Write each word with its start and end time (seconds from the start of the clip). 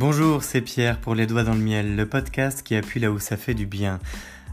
Bonjour, 0.00 0.42
c'est 0.42 0.62
Pierre 0.62 0.96
pour 0.96 1.14
Les 1.14 1.26
Doigts 1.26 1.42
dans 1.42 1.52
le 1.52 1.60
Miel, 1.60 1.94
le 1.94 2.06
podcast 2.06 2.62
qui 2.62 2.74
appuie 2.74 3.00
là 3.00 3.10
où 3.10 3.18
ça 3.18 3.36
fait 3.36 3.52
du 3.52 3.66
bien. 3.66 4.00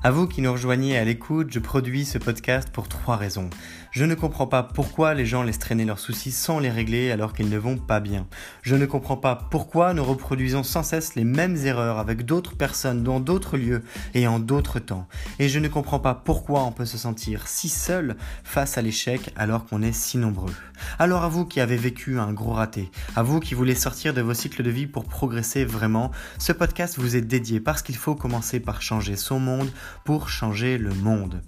À 0.07 0.12
vous 0.12 0.25
qui 0.25 0.41
nous 0.41 0.54
rejoignez 0.54 0.97
à 0.97 1.04
l'écoute, 1.04 1.49
je 1.51 1.59
produis 1.59 2.05
ce 2.05 2.17
podcast 2.17 2.70
pour 2.71 2.88
trois 2.88 3.17
raisons. 3.17 3.49
Je 3.91 4.05
ne 4.05 4.15
comprends 4.15 4.47
pas 4.47 4.64
pourquoi 4.64 5.14
les 5.14 5.25
gens 5.25 5.43
laissent 5.43 5.59
traîner 5.59 5.83
leurs 5.83 6.00
soucis 6.00 6.32
sans 6.32 6.59
les 6.59 6.70
régler 6.70 7.11
alors 7.11 7.33
qu'ils 7.33 7.50
ne 7.50 7.57
vont 7.57 7.77
pas 7.77 8.00
bien. 8.00 8.25
Je 8.61 8.75
ne 8.75 8.86
comprends 8.86 9.18
pas 9.18 9.36
pourquoi 9.36 9.93
nous 9.93 10.05
reproduisons 10.05 10.64
sans 10.64 10.83
cesse 10.83 11.15
les 11.15 11.25
mêmes 11.25 11.57
erreurs 11.57 11.97
avec 11.97 12.23
d'autres 12.23 12.55
personnes 12.55 13.04
dans 13.04 13.20
d'autres 13.20 13.57
lieux 13.57 13.83
et 14.14 14.28
en 14.28 14.39
d'autres 14.39 14.79
temps. 14.79 15.09
Et 15.39 15.50
je 15.50 15.59
ne 15.59 15.68
comprends 15.68 16.00
pas 16.00 16.15
pourquoi 16.15 16.64
on 16.64 16.71
peut 16.71 16.86
se 16.86 16.97
sentir 16.97 17.47
si 17.50 17.68
seul 17.68 18.15
face 18.46 18.78
à 18.78 18.82
l'échec 18.82 19.33
alors 19.36 19.65
qu'on 19.65 19.82
est 19.82 19.92
si 19.92 20.18
nombreux. 20.18 20.54
Alors 21.00 21.24
à 21.24 21.28
vous 21.28 21.46
qui 21.46 21.60
avez 21.60 21.75
vécu 21.75 22.19
un 22.19 22.32
gros 22.32 22.54
raté, 22.54 22.92
à 23.15 23.24
vous 23.24 23.42
qui 23.42 23.55
voulez 23.55 23.75
sortir 23.75 24.14
de 24.14 24.21
vos 24.21 24.36
cycles 24.36 24.64
de 24.64 24.69
vie 24.69 24.87
pour 24.87 25.05
progresser 25.05 25.65
vraiment, 25.65 26.11
ce 26.37 26.54
podcast 26.54 26.97
vous 26.97 27.18
est 27.18 27.21
dédié 27.21 27.60
parce 27.60 27.82
qu'il 27.82 27.97
faut 27.97 28.15
commencer 28.15 28.61
par 28.61 28.82
changer 28.82 29.18
son 29.18 29.39
monde 29.39 29.69
pour 30.04 30.29
changer 30.29 30.78
le 30.78 30.93
monde. 30.93 31.42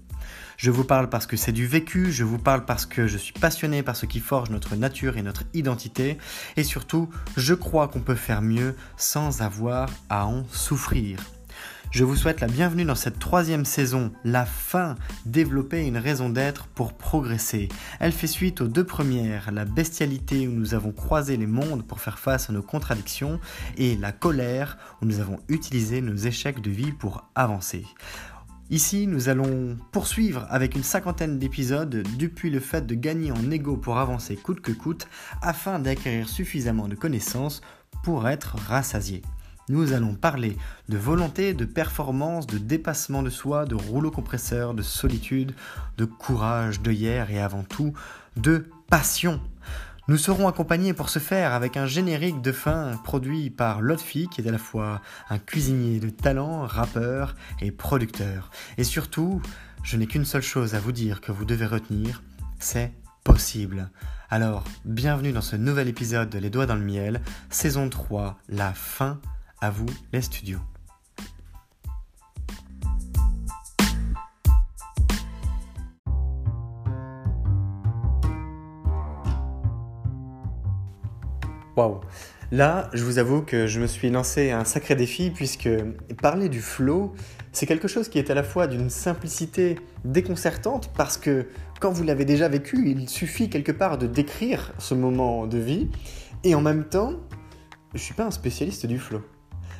Je 0.56 0.70
vous 0.70 0.84
parle 0.84 1.08
parce 1.08 1.26
que 1.26 1.38
c'est 1.38 1.52
du 1.52 1.66
vécu, 1.66 2.12
je 2.12 2.22
vous 2.22 2.38
parle 2.38 2.66
parce 2.66 2.84
que 2.84 3.06
je 3.06 3.16
suis 3.16 3.32
passionné 3.32 3.82
par 3.82 3.96
ce 3.96 4.04
qui 4.04 4.20
forge 4.20 4.50
notre 4.50 4.76
nature 4.76 5.16
et 5.16 5.22
notre 5.22 5.44
identité, 5.54 6.18
et 6.58 6.64
surtout, 6.64 7.08
je 7.38 7.54
crois 7.54 7.88
qu'on 7.88 8.00
peut 8.00 8.14
faire 8.14 8.42
mieux 8.42 8.76
sans 8.98 9.40
avoir 9.40 9.88
à 10.10 10.26
en 10.26 10.44
souffrir. 10.50 11.18
Je 11.92 12.04
vous 12.04 12.14
souhaite 12.14 12.40
la 12.40 12.46
bienvenue 12.46 12.84
dans 12.84 12.94
cette 12.94 13.18
troisième 13.18 13.64
saison, 13.64 14.12
la 14.22 14.44
fin, 14.44 14.94
développer 15.26 15.84
une 15.84 15.96
raison 15.96 16.28
d'être 16.28 16.66
pour 16.68 16.92
progresser. 16.92 17.68
Elle 17.98 18.12
fait 18.12 18.28
suite 18.28 18.60
aux 18.60 18.68
deux 18.68 18.84
premières, 18.84 19.50
la 19.50 19.64
bestialité 19.64 20.46
où 20.46 20.52
nous 20.52 20.74
avons 20.74 20.92
croisé 20.92 21.36
les 21.36 21.48
mondes 21.48 21.84
pour 21.84 22.00
faire 22.00 22.18
face 22.20 22.48
à 22.48 22.52
nos 22.52 22.62
contradictions, 22.62 23.40
et 23.76 23.96
la 23.96 24.12
colère 24.12 24.78
où 25.02 25.06
nous 25.06 25.20
avons 25.20 25.40
utilisé 25.48 26.00
nos 26.00 26.14
échecs 26.14 26.60
de 26.60 26.70
vie 26.70 26.92
pour 26.92 27.24
avancer. 27.34 27.84
Ici, 28.70 29.08
nous 29.08 29.28
allons 29.28 29.76
poursuivre 29.90 30.46
avec 30.48 30.76
une 30.76 30.84
cinquantaine 30.84 31.40
d'épisodes 31.40 32.04
depuis 32.16 32.50
le 32.50 32.60
fait 32.60 32.86
de 32.86 32.94
gagner 32.94 33.32
en 33.32 33.50
ego 33.50 33.76
pour 33.76 33.98
avancer 33.98 34.36
coûte 34.36 34.60
que 34.60 34.70
coûte 34.70 35.08
afin 35.42 35.80
d'acquérir 35.80 36.28
suffisamment 36.28 36.86
de 36.86 36.94
connaissances 36.94 37.62
pour 38.04 38.28
être 38.28 38.54
rassasié. 38.68 39.22
Nous 39.68 39.92
allons 39.92 40.14
parler 40.14 40.56
de 40.88 40.96
volonté, 40.96 41.52
de 41.52 41.64
performance, 41.64 42.46
de 42.46 42.58
dépassement 42.58 43.24
de 43.24 43.30
soi, 43.30 43.64
de 43.64 43.74
rouleau 43.74 44.12
compresseur, 44.12 44.72
de 44.72 44.82
solitude, 44.82 45.52
de 45.98 46.04
courage, 46.04 46.80
de 46.80 46.92
hier 46.92 47.28
et 47.32 47.40
avant 47.40 47.64
tout 47.64 47.92
de 48.36 48.66
passion. 48.88 49.40
Nous 50.10 50.18
serons 50.18 50.48
accompagnés 50.48 50.92
pour 50.92 51.08
ce 51.08 51.20
faire 51.20 51.52
avec 51.52 51.76
un 51.76 51.86
générique 51.86 52.42
de 52.42 52.50
fin 52.50 52.96
produit 53.04 53.48
par 53.48 53.80
Lotfi, 53.80 54.26
qui 54.26 54.40
est 54.40 54.48
à 54.48 54.50
la 54.50 54.58
fois 54.58 55.00
un 55.28 55.38
cuisinier 55.38 56.00
de 56.00 56.10
talent, 56.10 56.66
rappeur 56.66 57.36
et 57.60 57.70
producteur. 57.70 58.50
Et 58.76 58.82
surtout, 58.82 59.40
je 59.84 59.96
n'ai 59.96 60.08
qu'une 60.08 60.24
seule 60.24 60.42
chose 60.42 60.74
à 60.74 60.80
vous 60.80 60.90
dire 60.90 61.20
que 61.20 61.30
vous 61.30 61.44
devez 61.44 61.66
retenir, 61.66 62.24
c'est 62.58 62.92
possible. 63.22 63.88
Alors, 64.30 64.64
bienvenue 64.84 65.30
dans 65.30 65.42
ce 65.42 65.54
nouvel 65.54 65.86
épisode 65.86 66.28
de 66.28 66.40
Les 66.40 66.50
Doigts 66.50 66.66
dans 66.66 66.74
le 66.74 66.80
Miel, 66.80 67.20
saison 67.48 67.88
3, 67.88 68.36
la 68.48 68.72
fin, 68.72 69.20
à 69.60 69.70
vous 69.70 69.86
les 70.12 70.22
studios. 70.22 70.58
Là, 82.52 82.90
je 82.92 83.04
vous 83.04 83.18
avoue 83.18 83.42
que 83.42 83.68
je 83.68 83.80
me 83.80 83.86
suis 83.86 84.10
lancé 84.10 84.50
un 84.50 84.64
sacré 84.64 84.96
défi 84.96 85.30
puisque 85.30 85.68
parler 86.20 86.48
du 86.48 86.60
flow, 86.60 87.12
c'est 87.52 87.64
quelque 87.66 87.86
chose 87.86 88.08
qui 88.08 88.18
est 88.18 88.28
à 88.28 88.34
la 88.34 88.42
fois 88.42 88.66
d'une 88.66 88.90
simplicité 88.90 89.76
déconcertante 90.04 90.90
parce 90.96 91.16
que 91.16 91.46
quand 91.80 91.92
vous 91.92 92.02
l'avez 92.02 92.24
déjà 92.24 92.48
vécu, 92.48 92.90
il 92.90 93.08
suffit 93.08 93.48
quelque 93.50 93.70
part 93.70 93.98
de 93.98 94.08
décrire 94.08 94.72
ce 94.78 94.94
moment 94.94 95.46
de 95.46 95.58
vie 95.58 95.88
et 96.42 96.56
en 96.56 96.60
même 96.60 96.84
temps, 96.84 97.12
je 97.94 97.98
ne 97.98 98.02
suis 98.02 98.14
pas 98.14 98.24
un 98.24 98.30
spécialiste 98.32 98.84
du 98.84 98.98
flow. 98.98 99.22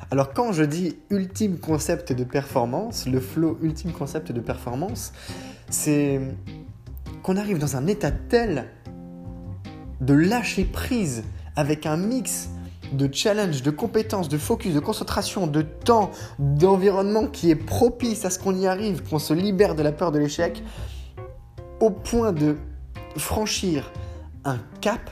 Alors 0.09 0.33
quand 0.33 0.53
je 0.53 0.63
dis 0.63 0.97
ultime 1.09 1.59
concept 1.59 2.13
de 2.13 2.23
performance, 2.23 3.05
le 3.05 3.19
flow 3.19 3.57
ultime 3.61 3.91
concept 3.91 4.31
de 4.31 4.39
performance, 4.39 5.11
c'est 5.69 6.21
qu'on 7.21 7.35
arrive 7.35 7.59
dans 7.59 7.75
un 7.75 7.85
état 7.87 8.11
tel 8.11 8.65
de 9.99 10.13
lâcher 10.13 10.63
prise 10.63 11.23
avec 11.55 11.85
un 11.85 11.97
mix 11.97 12.49
de 12.93 13.09
challenge, 13.11 13.61
de 13.61 13.71
compétences, 13.71 14.29
de 14.29 14.37
focus, 14.37 14.73
de 14.73 14.79
concentration, 14.79 15.47
de 15.47 15.61
temps, 15.61 16.11
d'environnement 16.39 17.27
qui 17.27 17.49
est 17.49 17.55
propice 17.55 18.25
à 18.25 18.29
ce 18.29 18.39
qu'on 18.39 18.55
y 18.55 18.67
arrive, 18.67 19.03
qu'on 19.03 19.19
se 19.19 19.33
libère 19.33 19.75
de 19.75 19.83
la 19.83 19.91
peur 19.91 20.11
de 20.11 20.19
l'échec, 20.19 20.63
au 21.79 21.89
point 21.89 22.31
de 22.31 22.57
franchir 23.17 23.91
un 24.43 24.59
cap 24.81 25.09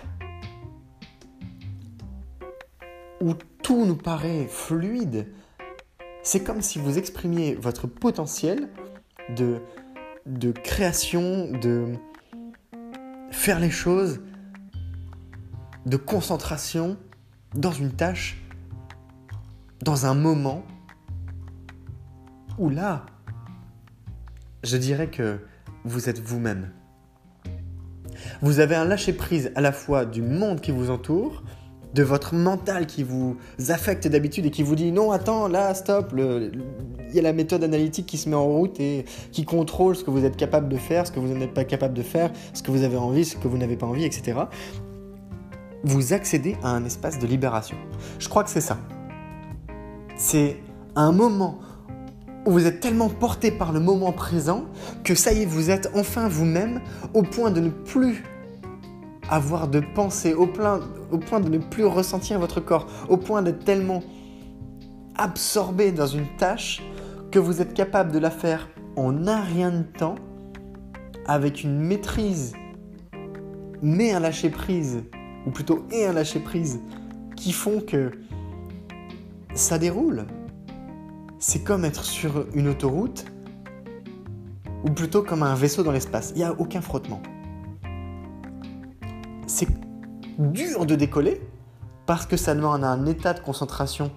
où 3.22 3.34
tout 3.64 3.86
nous 3.86 3.96
paraît 3.96 4.48
fluide. 4.50 5.28
C'est 6.24 6.44
comme 6.44 6.62
si 6.62 6.80
vous 6.80 6.98
exprimiez 6.98 7.56
votre 7.56 7.88
potentiel 7.88 8.70
de, 9.36 9.62
de 10.26 10.52
création, 10.52 11.50
de 11.52 11.94
faire 13.32 13.60
les 13.60 13.70
choses 13.70 14.22
de 15.86 15.98
concentration 15.98 16.98
dans 17.56 17.72
une 17.72 17.92
tâche, 17.92 18.42
dans 19.82 20.06
un 20.06 20.14
moment 20.14 20.64
où 22.58 22.70
là, 22.70 23.06
je 24.64 24.78
dirais 24.78 25.08
que 25.08 25.40
vous 25.86 26.10
êtes 26.10 26.20
vous-même. 26.20 26.70
Vous 28.42 28.60
avez 28.60 28.76
un 28.76 28.86
lâcher-prise 28.86 29.52
à 29.56 29.62
la 29.62 29.72
fois 29.72 30.06
du 30.06 30.22
monde 30.22 30.60
qui 30.60 30.72
vous 30.72 30.90
entoure, 30.90 31.44
de 31.94 32.04
votre 32.04 32.36
mental 32.36 32.86
qui 32.86 33.02
vous 33.02 33.38
affecte 33.70 34.08
d'habitude 34.08 34.46
et 34.46 34.52
qui 34.52 34.62
vous 34.62 34.76
dit 34.76 34.92
non, 34.92 35.12
attends, 35.12 35.48
là, 35.48 35.74
stop, 35.74 36.14
il 36.16 37.16
y 37.16 37.20
a 37.20 37.22
la 37.22 37.34
méthode 37.34 37.64
analytique 37.64 38.06
qui 38.06 38.18
se 38.18 38.30
met 38.30 38.36
en 38.36 38.46
route 38.46 38.80
et 38.80 39.06
qui 39.32 39.44
contrôle 39.44 39.96
ce 39.96 40.04
que 40.04 40.12
vous 40.12 40.24
êtes 40.26 40.38
capable 40.38 40.70
de 40.70 40.78
faire, 40.78 41.08
ce 41.08 41.12
que 41.12 41.20
vous 41.20 41.34
n'êtes 41.34 41.54
pas 41.54 41.64
capable 41.64 41.96
de 41.96 42.04
faire, 42.04 42.32
ce 42.54 42.62
que 42.62 42.70
vous 42.70 42.84
avez 42.84 42.98
envie, 42.98 43.26
ce 43.26 43.38
que 43.38 43.48
vous 43.48 43.58
n'avez 43.58 43.78
pas 43.78 43.88
envie, 43.88 44.04
etc 44.04 44.42
vous 45.84 46.14
accédez 46.14 46.58
à 46.64 46.70
un 46.70 46.86
espace 46.86 47.20
de 47.20 47.28
libération. 47.28 47.78
Je 48.20 48.28
crois 48.28 48.44
que 48.44 48.50
c'est 48.50 48.62
ça. 48.62 48.78
C'est 50.18 50.58
un 50.96 51.12
moment 51.12 51.60
où 52.46 52.52
vous 52.52 52.66
êtes 52.66 52.80
tellement 52.80 53.10
porté 53.10 53.52
par 53.52 53.72
le 53.72 53.80
moment 53.80 54.12
présent 54.12 54.66
que 55.04 55.16
ça 55.16 55.32
y 55.34 55.44
est, 55.44 55.46
vous 55.46 55.70
êtes 55.70 55.90
enfin 55.96 56.28
vous-même 56.28 56.82
au 57.14 57.24
point 57.24 57.52
de 57.52 57.62
ne 57.62 57.70
plus 57.70 58.24
avoir 59.30 59.68
de 59.68 59.82
pensée, 59.94 60.34
au, 60.34 60.48
point 60.48 60.80
de 61.40 61.50
ne 61.50 61.60
plus 61.60 61.86
ressentir 61.86 62.40
votre 62.40 62.60
corps, 62.60 62.88
au 63.08 63.18
point 63.18 63.42
d'être 63.42 63.64
tellement 63.64 64.02
absorbé 65.16 65.92
dans 65.92 66.08
une 66.08 66.26
tâche 66.38 66.82
que 67.32 67.40
vous 67.40 67.62
êtes 67.62 67.74
capable 67.74 68.12
de 68.12 68.20
la 68.20 68.32
faire 68.32 68.68
en 68.96 69.28
un 69.28 69.42
rien 69.42 69.72
de 69.72 69.84
temps, 69.84 70.16
avec 71.28 71.64
une 71.64 71.80
maîtrise, 71.80 72.54
mais 73.84 74.12
un 74.12 74.20
lâcher 74.20 74.50
prise 74.50 75.04
ou 75.46 75.52
plutôt 75.52 75.86
et 75.92 76.06
un 76.06 76.14
lâcher 76.14 76.40
prise, 76.40 76.80
qui 77.36 77.52
font 77.52 77.80
que 77.80 78.12
ça 79.54 79.78
déroule. 79.78 80.26
C'est 81.40 81.64
comme 81.64 81.86
être 81.86 82.04
sur 82.04 82.46
une 82.54 82.68
autoroute, 82.68 83.26
ou 84.84 84.92
plutôt 84.92 85.24
comme 85.24 85.44
un 85.44 85.56
vaisseau 85.56 85.84
dans 85.84 85.92
l'espace. 85.92 86.32
Il 86.36 86.40
n'y 86.40 86.44
a 86.44 86.54
aucun 86.60 86.82
frottement. 86.82 87.22
C'est 89.48 89.68
dur 90.38 90.86
de 90.86 90.96
décoller 90.96 91.42
parce 92.06 92.26
que 92.26 92.38
ça 92.38 92.56
demande 92.56 92.84
un 92.84 93.06
état 93.06 93.34
de 93.34 93.40
concentration 93.40 94.12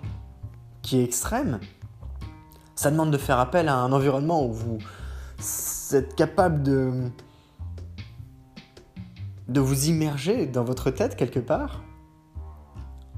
qui 0.83 0.99
est 0.99 1.05
extrême. 1.05 1.61
Ça 2.75 2.91
demande 2.91 3.11
de 3.11 3.19
faire 3.19 3.39
appel 3.39 3.69
à 3.69 3.77
un 3.77 3.93
environnement 3.93 4.47
où 4.47 4.53
vous 4.53 4.79
êtes 5.93 6.15
capable 6.15 6.63
de 6.63 7.11
de 9.53 9.61
vous 9.61 9.89
immerger 9.89 10.47
dans 10.47 10.65
votre 10.65 10.91
tête 10.91 11.17
quelque 11.17 11.41
part, 11.41 11.83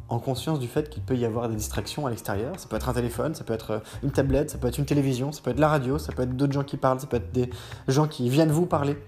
en 0.09 0.19
conscience 0.19 0.59
du 0.59 0.69
fait 0.69 0.91
qu'il 0.91 1.03
peut 1.03 1.17
y 1.17 1.25
avoir 1.25 1.49
des 1.49 1.57
distractions 1.57 2.07
à 2.07 2.11
l'extérieur. 2.11 2.59
Ça 2.59 2.69
peut 2.69 2.77
être 2.77 2.89
un 2.89 2.93
téléphone, 2.93 3.35
ça 3.35 3.45
peut 3.45 3.55
être 3.55 3.83
une 4.03 4.11
tablette, 4.11 4.51
ça 4.51 4.59
peut 4.59 4.69
être 4.69 4.79
une 4.79 4.85
télévision, 4.85 5.33
ça 5.33 5.41
peut 5.43 5.51
être 5.51 5.61
la 5.61 5.69
radio, 5.69 5.99
ça 5.99 6.13
peut 6.13 6.23
être 6.23 6.37
d'autres 6.37 6.53
gens 6.53 6.65
qui 6.65 6.77
parlent, 6.77 7.01
ça 7.01 7.07
peut 7.07 7.17
être 7.17 7.33
des 7.33 7.51
gens 7.89 8.07
qui 8.07 8.29
viennent 8.29 8.51
vous 8.51 8.67
parler. 8.67 8.99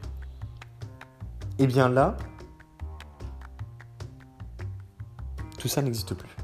Et 1.58 1.64
eh 1.64 1.67
bien 1.67 1.88
là, 1.88 2.17
tout 5.58 5.69
ça 5.69 5.82
n'existe 5.82 6.14
plus. 6.14 6.37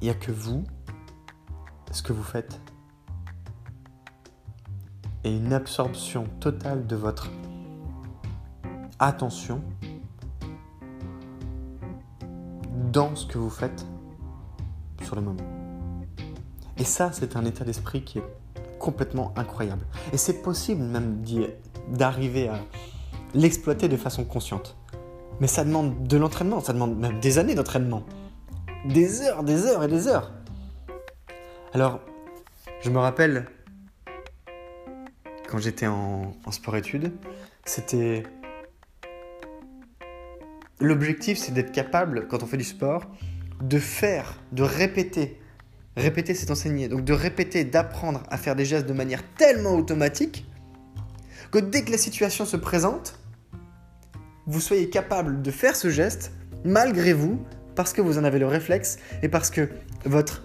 Il 0.00 0.04
n'y 0.04 0.10
a 0.10 0.14
que 0.14 0.30
vous, 0.30 0.64
ce 1.90 2.02
que 2.02 2.12
vous 2.12 2.22
faites, 2.22 2.60
et 5.24 5.34
une 5.34 5.52
absorption 5.52 6.24
totale 6.38 6.86
de 6.86 6.96
votre 6.96 7.30
attention 8.98 9.62
dans 12.92 13.14
ce 13.14 13.26
que 13.26 13.38
vous 13.38 13.50
faites 13.50 13.86
sur 15.02 15.14
le 15.14 15.22
moment. 15.22 15.44
Et 16.78 16.84
ça, 16.84 17.10
c'est 17.12 17.36
un 17.36 17.44
état 17.44 17.64
d'esprit 17.64 18.02
qui 18.02 18.18
est 18.18 18.24
complètement 18.78 19.32
incroyable. 19.36 19.84
Et 20.12 20.16
c'est 20.16 20.42
possible 20.42 20.82
même 20.82 21.22
d'arriver 21.88 22.48
à 22.48 22.58
l'exploiter 23.34 23.88
de 23.88 23.96
façon 23.96 24.24
consciente. 24.24 24.76
Mais 25.40 25.46
ça 25.46 25.64
demande 25.64 26.06
de 26.06 26.16
l'entraînement, 26.16 26.60
ça 26.60 26.72
demande 26.72 26.96
même 26.96 27.20
des 27.20 27.38
années 27.38 27.54
d'entraînement. 27.54 28.02
Des 28.86 29.22
heures, 29.22 29.42
des 29.42 29.66
heures 29.66 29.84
et 29.84 29.88
des 29.88 30.08
heures. 30.08 30.32
Alors, 31.74 32.00
je 32.80 32.90
me 32.90 32.98
rappelle, 32.98 33.46
quand 35.48 35.58
j'étais 35.58 35.86
en, 35.86 36.32
sport-études, 36.50 37.12
c'était... 37.64 38.22
L'objectif, 40.80 41.38
c'est 41.38 41.52
d'être 41.52 41.72
capable, 41.72 42.28
quand 42.28 42.42
on 42.42 42.46
fait 42.46 42.56
du 42.56 42.64
sport, 42.64 43.10
de 43.62 43.78
faire, 43.78 44.40
de 44.52 44.62
répéter. 44.62 45.40
Répéter, 45.96 46.34
c'est 46.34 46.50
enseigner. 46.50 46.88
Donc 46.88 47.04
de 47.04 47.12
répéter, 47.12 47.64
d'apprendre 47.64 48.22
à 48.30 48.36
faire 48.36 48.54
des 48.54 48.64
gestes 48.64 48.86
de 48.86 48.92
manière 48.92 49.22
tellement 49.36 49.74
automatique 49.74 50.46
que 51.50 51.58
dès 51.58 51.82
que 51.82 51.90
la 51.90 51.98
situation 51.98 52.44
se 52.44 52.56
présente, 52.56 53.18
vous 54.46 54.60
soyez 54.60 54.88
capable 54.88 55.42
de 55.42 55.50
faire 55.50 55.74
ce 55.74 55.90
geste 55.90 56.32
malgré 56.64 57.12
vous, 57.12 57.40
parce 57.74 57.92
que 57.92 58.00
vous 58.00 58.18
en 58.18 58.24
avez 58.24 58.38
le 58.38 58.46
réflexe 58.46 58.98
et 59.22 59.28
parce 59.28 59.50
que 59.50 59.68
votre 60.04 60.44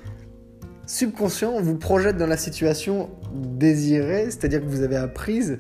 subconscient 0.86 1.62
vous 1.62 1.78
projette 1.78 2.18
dans 2.18 2.28
la 2.28 2.38
situation 2.38 3.10
désirée, 3.34 4.26
c'est-à-dire 4.26 4.62
que 4.62 4.68
vous 4.68 4.82
avez 4.82 4.98
apprise 4.98 5.58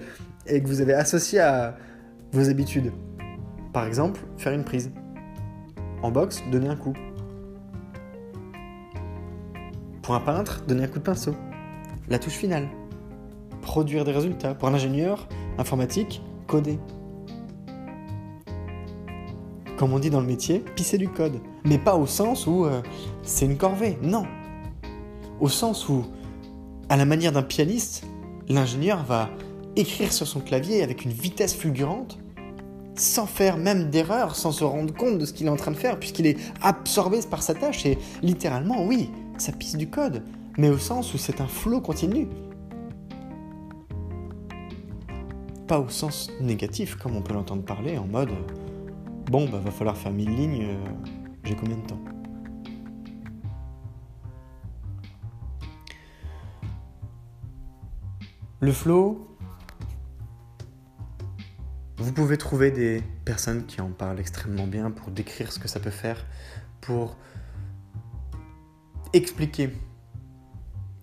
et 0.47 0.61
que 0.61 0.67
vous 0.67 0.81
avez 0.81 0.93
associé 0.93 1.39
à 1.39 1.77
vos 2.31 2.49
habitudes. 2.49 2.91
Par 3.73 3.87
exemple, 3.87 4.21
faire 4.37 4.53
une 4.53 4.63
prise. 4.63 4.91
En 6.03 6.11
boxe, 6.11 6.43
donner 6.51 6.67
un 6.69 6.75
coup. 6.75 6.93
Pour 10.03 10.13
un 10.13 10.19
peintre, 10.19 10.63
donner 10.67 10.83
un 10.83 10.87
coup 10.87 10.99
de 10.99 11.03
pinceau. 11.03 11.33
La 12.07 12.19
touche 12.19 12.33
finale. 12.33 12.69
Produire 13.61 14.05
des 14.05 14.11
résultats. 14.11 14.53
Pour 14.53 14.67
un 14.67 14.75
ingénieur 14.75 15.27
informatique, 15.57 16.21
coder. 16.45 16.77
Comme 19.77 19.93
on 19.93 19.99
dit 19.99 20.11
dans 20.11 20.21
le 20.21 20.27
métier, 20.27 20.59
pisser 20.75 20.99
du 20.99 21.09
code. 21.09 21.39
Mais 21.65 21.79
pas 21.79 21.95
au 21.95 22.05
sens 22.05 22.45
où 22.45 22.65
euh, 22.65 22.81
c'est 23.23 23.45
une 23.45 23.57
corvée. 23.57 23.97
Non. 24.03 24.27
Au 25.39 25.49
sens 25.49 25.89
où, 25.89 26.05
à 26.89 26.95
la 26.95 27.05
manière 27.05 27.31
d'un 27.31 27.41
pianiste, 27.41 28.05
l'ingénieur 28.49 29.03
va 29.03 29.29
écrire 29.75 30.13
sur 30.13 30.27
son 30.27 30.41
clavier 30.41 30.83
avec 30.83 31.05
une 31.05 31.11
vitesse 31.11 31.55
fulgurante, 31.55 32.19
sans 32.95 33.25
faire 33.25 33.57
même 33.57 33.89
d'erreur, 33.89 34.35
sans 34.35 34.51
se 34.51 34.63
rendre 34.63 34.93
compte 34.93 35.17
de 35.17 35.25
ce 35.25 35.33
qu'il 35.33 35.47
est 35.47 35.49
en 35.49 35.55
train 35.55 35.71
de 35.71 35.77
faire, 35.77 35.99
puisqu'il 35.99 36.27
est 36.27 36.37
absorbé 36.61 37.19
par 37.29 37.41
sa 37.41 37.53
tâche. 37.53 37.85
Et 37.85 37.97
littéralement, 38.21 38.85
oui, 38.85 39.09
ça 39.37 39.51
pisse 39.51 39.75
du 39.75 39.89
code, 39.89 40.23
mais 40.57 40.69
au 40.69 40.77
sens 40.77 41.13
où 41.13 41.17
c'est 41.17 41.41
un 41.41 41.47
flot 41.47 41.81
continu. 41.81 42.27
Pas 45.67 45.79
au 45.79 45.89
sens 45.89 46.29
négatif, 46.41 46.95
comme 46.95 47.15
on 47.15 47.21
peut 47.21 47.33
l'entendre 47.33 47.63
parler, 47.63 47.97
en 47.97 48.05
mode 48.05 48.29
Bon, 49.31 49.47
bah 49.49 49.59
va 49.63 49.71
falloir 49.71 49.95
faire 49.95 50.11
mille 50.11 50.35
lignes, 50.35 50.63
euh, 50.63 50.75
j'ai 51.43 51.55
combien 51.55 51.77
de 51.77 51.87
temps? 51.87 51.99
Le 58.59 58.71
flow, 58.71 59.32
vous 62.03 62.11
pouvez 62.11 62.37
trouver 62.37 62.69
des 62.69 63.01
personnes 63.23 63.65
qui 63.65 63.79
en 63.79 63.87
parlent 63.87 64.19
extrêmement 64.19 64.67
bien 64.67 64.91
pour 64.91 65.09
décrire 65.09 65.53
ce 65.53 65.59
que 65.59 65.69
ça 65.69 65.79
peut 65.79 65.89
faire, 65.89 66.25
pour 66.81 67.15
expliquer 69.13 69.69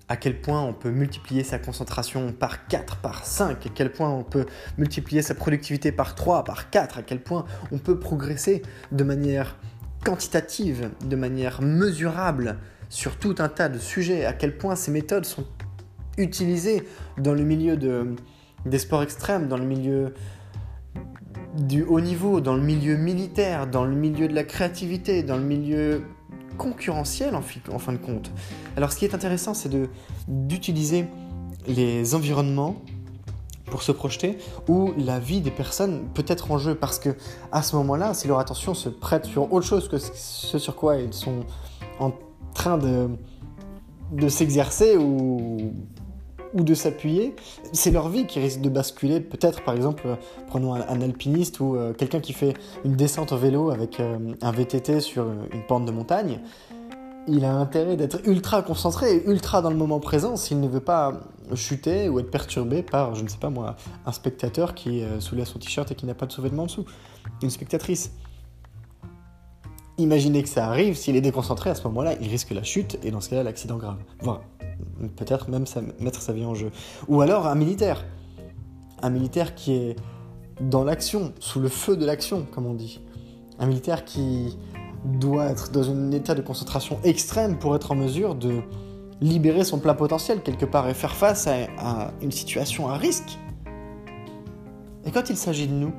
à 0.08 0.16
quel 0.16 0.42
point 0.42 0.60
on 0.60 0.74
peut 0.74 0.90
multiplier 0.90 1.42
sa 1.42 1.58
concentration 1.58 2.32
par 2.34 2.66
4, 2.66 2.98
par 2.98 3.24
5, 3.24 3.64
à 3.64 3.68
quel 3.74 3.90
point 3.90 4.10
on 4.10 4.24
peut 4.24 4.44
multiplier 4.76 5.22
sa 5.22 5.34
productivité 5.34 5.90
par 5.90 6.14
3, 6.14 6.44
par 6.44 6.68
4, 6.68 6.98
à 6.98 7.02
quel 7.02 7.22
point 7.22 7.46
on 7.72 7.78
peut 7.78 7.98
progresser 7.98 8.60
de 8.92 9.02
manière 9.02 9.56
quantitative, 10.04 10.90
de 11.02 11.16
manière 11.16 11.62
mesurable 11.62 12.58
sur 12.90 13.16
tout 13.16 13.36
un 13.38 13.48
tas 13.48 13.70
de 13.70 13.78
sujets, 13.78 14.26
à 14.26 14.34
quel 14.34 14.58
point 14.58 14.76
ces 14.76 14.90
méthodes 14.90 15.24
sont 15.24 15.46
utilisées 16.18 16.86
dans 17.16 17.32
le 17.32 17.42
milieu 17.42 17.78
de, 17.78 18.16
des 18.66 18.78
sports 18.78 19.02
extrêmes, 19.02 19.48
dans 19.48 19.56
le 19.56 19.64
milieu 19.64 20.12
du 21.66 21.82
haut 21.82 22.00
niveau, 22.00 22.40
dans 22.40 22.54
le 22.54 22.62
milieu 22.62 22.96
militaire, 22.96 23.66
dans 23.66 23.84
le 23.84 23.94
milieu 23.94 24.28
de 24.28 24.34
la 24.34 24.44
créativité, 24.44 25.22
dans 25.22 25.36
le 25.36 25.42
milieu 25.42 26.02
concurrentiel 26.56 27.34
en, 27.34 27.42
fin 27.78 27.92
de 27.92 27.98
compte. 27.98 28.30
Alors 28.76 28.92
ce 28.92 28.98
qui 28.98 29.04
est 29.04 29.14
intéressant, 29.14 29.54
c'est 29.54 29.70
d'utiliser 30.28 31.06
les 31.66 32.14
environnements 32.14 32.76
pour 33.66 33.82
se 33.82 33.92
projeter 33.92 34.36
où 34.68 34.92
la 34.98 35.18
vie 35.18 35.40
des 35.40 35.50
personnes 35.50 36.02
peut 36.12 36.24
être 36.26 36.50
en 36.50 36.58
jeu 36.58 36.74
parce 36.74 36.98
que 36.98 37.10
à 37.52 37.62
ce 37.62 37.76
moment-là, 37.76 38.14
si 38.14 38.26
leur 38.26 38.38
attention 38.38 38.74
se 38.74 38.88
prête 38.88 39.26
sur 39.26 39.52
autre 39.52 39.66
chose 39.66 39.88
que 39.88 39.98
ce 39.98 40.58
sur 40.58 40.74
quoi 40.74 40.96
ils 40.96 41.12
sont 41.12 41.44
en 41.98 42.12
train 42.52 42.78
de, 42.78 43.08
de 44.12 44.28
s'exercer 44.28 44.96
ou 44.96 45.72
ou 46.54 46.62
de 46.62 46.74
s'appuyer, 46.74 47.34
c'est 47.72 47.90
leur 47.90 48.08
vie 48.08 48.26
qui 48.26 48.40
risque 48.40 48.60
de 48.60 48.68
basculer. 48.68 49.20
Peut-être, 49.20 49.62
par 49.62 49.74
exemple, 49.74 50.02
prenons 50.48 50.74
un, 50.74 51.00
alpiniste 51.00 51.60
ou 51.60 51.76
euh, 51.76 51.92
quelqu'un 51.92 52.20
qui 52.20 52.32
fait 52.32 52.54
une 52.84 52.94
descente 52.94 53.32
en 53.32 53.36
vélo 53.36 53.70
avec 53.70 54.00
euh, 54.00 54.18
un 54.42 54.52
VTT 54.52 55.00
sur 55.00 55.26
une 55.52 55.62
pente 55.66 55.84
de 55.84 55.92
montagne. 55.92 56.40
Il 57.28 57.44
a 57.44 57.52
intérêt 57.52 57.96
d'être 57.96 58.26
ultra 58.26 58.62
concentré 58.62 59.16
et 59.16 59.26
ultra 59.28 59.62
dans 59.62 59.70
le 59.70 59.76
moment 59.76 60.00
présent 60.00 60.36
s'il 60.36 60.60
ne 60.60 60.68
veut 60.68 60.80
pas 60.80 61.20
chuter 61.54 62.08
ou 62.08 62.18
être 62.18 62.30
perturbé 62.30 62.82
par, 62.82 63.14
je 63.14 63.22
ne 63.22 63.28
sais 63.28 63.38
pas 63.38 63.50
moi, 63.50 63.76
un 64.06 64.12
spectateur 64.12 64.74
qui 64.74 65.02
euh, 65.02 65.20
soulève 65.20 65.46
son 65.46 65.58
t-shirt 65.58 65.90
et 65.90 65.94
qui 65.94 66.06
n'a 66.06 66.14
pas 66.14 66.26
de 66.26 66.32
sous-vêtements 66.32 66.64
en 66.64 66.66
dessous. 66.66 66.84
Une 67.42 67.50
spectatrice. 67.50 68.12
Imaginez 69.98 70.42
que 70.42 70.48
ça 70.48 70.66
arrive, 70.66 70.96
s'il 70.96 71.14
est 71.16 71.20
déconcentré 71.20 71.68
à 71.68 71.74
ce 71.74 71.84
moment-là, 71.84 72.14
il 72.20 72.28
risque 72.28 72.50
la 72.50 72.62
chute 72.62 72.98
et 73.04 73.10
dans 73.10 73.20
ce 73.20 73.28
cas-là 73.28 73.42
l'accident 73.42 73.76
grave. 73.76 73.98
Voilà 74.22 74.40
peut-être 75.16 75.50
même 75.50 75.64
mettre 75.98 76.22
sa 76.22 76.32
vie 76.32 76.44
en 76.44 76.54
jeu. 76.54 76.70
Ou 77.08 77.20
alors 77.20 77.46
un 77.46 77.54
militaire. 77.54 78.04
Un 79.02 79.10
militaire 79.10 79.54
qui 79.54 79.72
est 79.72 79.96
dans 80.60 80.84
l'action, 80.84 81.32
sous 81.40 81.60
le 81.60 81.68
feu 81.68 81.96
de 81.96 82.04
l'action, 82.04 82.46
comme 82.52 82.66
on 82.66 82.74
dit. 82.74 83.00
Un 83.58 83.66
militaire 83.66 84.04
qui 84.04 84.58
doit 85.04 85.46
être 85.46 85.70
dans 85.70 85.90
un 85.90 86.12
état 86.12 86.34
de 86.34 86.42
concentration 86.42 86.98
extrême 87.04 87.58
pour 87.58 87.74
être 87.74 87.92
en 87.92 87.94
mesure 87.94 88.34
de 88.34 88.60
libérer 89.20 89.64
son 89.64 89.78
plein 89.78 89.94
potentiel 89.94 90.42
quelque 90.42 90.64
part 90.64 90.88
et 90.88 90.94
faire 90.94 91.14
face 91.14 91.46
à, 91.46 92.12
une 92.22 92.32
situation 92.32 92.88
à 92.88 92.96
risque. 92.96 93.38
Et 95.04 95.10
quand 95.10 95.30
il 95.30 95.36
s'agit 95.36 95.66
de 95.66 95.74
nous, 95.74 95.92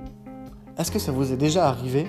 est-ce 0.77 0.91
que 0.91 0.99
ça 0.99 1.11
vous 1.11 1.31
est 1.31 1.37
déjà 1.37 1.67
arrivé 1.67 2.07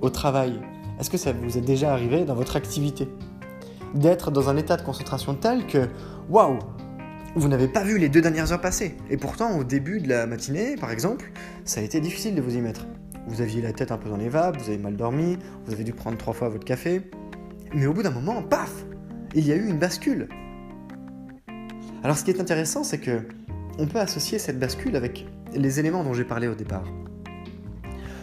au 0.00 0.10
travail? 0.10 0.60
Est-ce 0.98 1.10
que 1.10 1.18
ça 1.18 1.32
vous 1.32 1.56
est 1.56 1.62
déjà 1.62 1.92
arrivé 1.92 2.24
dans 2.24 2.34
votre 2.34 2.56
activité? 2.56 3.08
D'être 3.94 4.30
dans 4.30 4.48
un 4.48 4.56
état 4.56 4.76
de 4.76 4.82
concentration 4.82 5.34
tel 5.34 5.66
que, 5.66 5.88
waouh, 6.28 6.58
vous 7.36 7.48
n'avez 7.48 7.68
pas 7.68 7.84
vu 7.84 7.98
les 7.98 8.08
deux 8.08 8.20
dernières 8.20 8.52
heures 8.52 8.60
passer. 8.60 8.96
Et 9.08 9.16
pourtant, 9.16 9.56
au 9.58 9.64
début 9.64 10.00
de 10.00 10.08
la 10.08 10.26
matinée, 10.26 10.76
par 10.76 10.90
exemple, 10.90 11.30
ça 11.64 11.80
a 11.80 11.84
été 11.84 12.00
difficile 12.00 12.34
de 12.34 12.40
vous 12.40 12.56
y 12.56 12.60
mettre. 12.60 12.86
Vous 13.26 13.40
aviez 13.40 13.62
la 13.62 13.72
tête 13.72 13.92
un 13.92 13.98
peu 13.98 14.08
dans 14.08 14.16
les 14.16 14.28
vapes, 14.28 14.56
vous 14.56 14.68
avez 14.68 14.78
mal 14.78 14.96
dormi, 14.96 15.38
vous 15.64 15.72
avez 15.72 15.84
dû 15.84 15.92
prendre 15.92 16.16
trois 16.18 16.34
fois 16.34 16.48
votre 16.48 16.64
café. 16.64 17.02
Mais 17.72 17.86
au 17.86 17.92
bout 17.92 18.02
d'un 18.02 18.10
moment, 18.10 18.42
paf, 18.42 18.84
il 19.34 19.46
y 19.46 19.52
a 19.52 19.54
eu 19.54 19.68
une 19.68 19.78
bascule. 19.78 20.28
Alors 22.02 22.16
ce 22.16 22.24
qui 22.24 22.30
est 22.30 22.40
intéressant, 22.40 22.82
c'est 22.82 22.98
que 22.98 23.20
on 23.78 23.86
peut 23.86 24.00
associer 24.00 24.38
cette 24.38 24.58
bascule 24.58 24.96
avec 24.96 25.26
les 25.54 25.78
éléments 25.78 26.02
dont 26.02 26.12
j'ai 26.12 26.24
parlé 26.24 26.48
au 26.48 26.54
départ. 26.54 26.84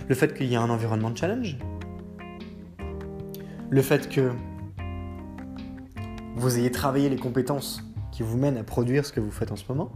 Le 0.07 0.15
fait 0.15 0.33
qu'il 0.33 0.47
y 0.47 0.55
a 0.55 0.61
un 0.61 0.69
environnement 0.69 1.09
de 1.09 1.17
challenge, 1.17 1.57
le 3.69 3.81
fait 3.81 4.09
que 4.09 4.31
vous 6.37 6.59
ayez 6.59 6.71
travaillé 6.71 7.09
les 7.09 7.17
compétences 7.17 7.81
qui 8.11 8.21
vous 8.21 8.37
mènent 8.37 8.57
à 8.57 8.63
produire 8.63 9.05
ce 9.05 9.11
que 9.11 9.19
vous 9.19 9.31
faites 9.31 9.51
en 9.51 9.55
ce 9.55 9.65
moment, 9.67 9.91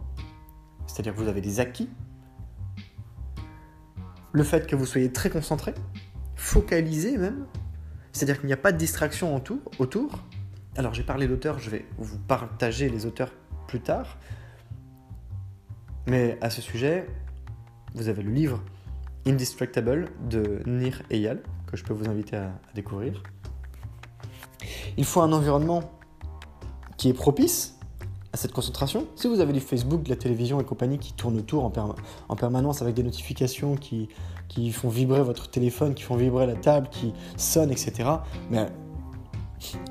c'est-à-dire 0.88 1.14
que 1.14 1.20
vous 1.20 1.28
avez 1.28 1.40
des 1.40 1.60
acquis, 1.60 1.88
le 4.32 4.44
fait 4.44 4.66
que 4.66 4.76
vous 4.76 4.88
soyez 4.88 5.12
très 5.14 5.30
concentré, 5.30 5.76
focalisé 6.36 7.18
même, 7.18 7.46
c'est-à-dire 8.12 8.40
qu'il 8.40 8.48
n'y 8.48 8.54
a 8.54 8.58
pas 8.58 8.72
de 8.72 8.78
distraction 8.78 9.36
autour. 9.36 10.10
Alors 10.78 10.96
j'ai 10.96 11.04
parlé 11.04 11.28
d'auteurs, 11.28 11.60
je 11.60 11.70
vais 11.70 11.86
vous 12.00 12.18
partager 12.18 12.90
les 12.90 13.06
auteurs 13.06 13.32
plus 13.68 13.82
tard, 13.82 14.18
mais 16.08 16.40
à 16.42 16.50
ce 16.50 16.62
sujet, 16.62 17.08
vous 17.94 18.10
avez 18.10 18.24
le 18.24 18.32
livre 18.32 18.64
Indistractable 19.28 20.10
de 20.28 20.64
Nir 20.66 21.04
Eyal, 21.12 21.44
que 21.68 21.78
je 21.78 21.84
peux 21.84 21.94
vous 21.94 22.10
inviter 22.10 22.38
à 22.38 22.52
découvrir. 22.74 23.22
Il 24.98 25.06
faut 25.06 25.22
un 25.22 25.32
environnement 25.32 26.01
qui 27.02 27.10
est 27.10 27.14
propice 27.14 27.80
à 28.32 28.38
cette 28.38 28.52
concentration. 28.52 29.08
Si 29.16 29.28
vous 29.28 29.40
avez 29.40 29.54
du 29.54 29.60
Facebook, 29.60 30.04
de 30.04 30.10
la 30.10 30.16
télévision 30.16 30.62
et 30.62 30.64
compagnie 30.64 31.00
qui 31.00 31.14
tournent 31.14 31.40
autour 31.40 31.66
en, 31.66 31.96
en 32.30 32.36
permanence 32.36 32.84
avec 32.84 32.94
des 32.94 33.02
notifications 33.02 33.76
qui, 33.76 34.08
qui, 34.48 34.72
font 34.72 34.88
vibrer 34.88 35.24
votre 35.24 35.50
téléphone, 35.50 35.96
qui 35.96 36.04
font 36.04 36.16
vibrer 36.16 36.46
la 36.46 36.54
table, 36.54 36.90
qui 36.92 37.12
sonnent, 37.38 37.72
etc., 37.72 38.08
mais 38.52 38.68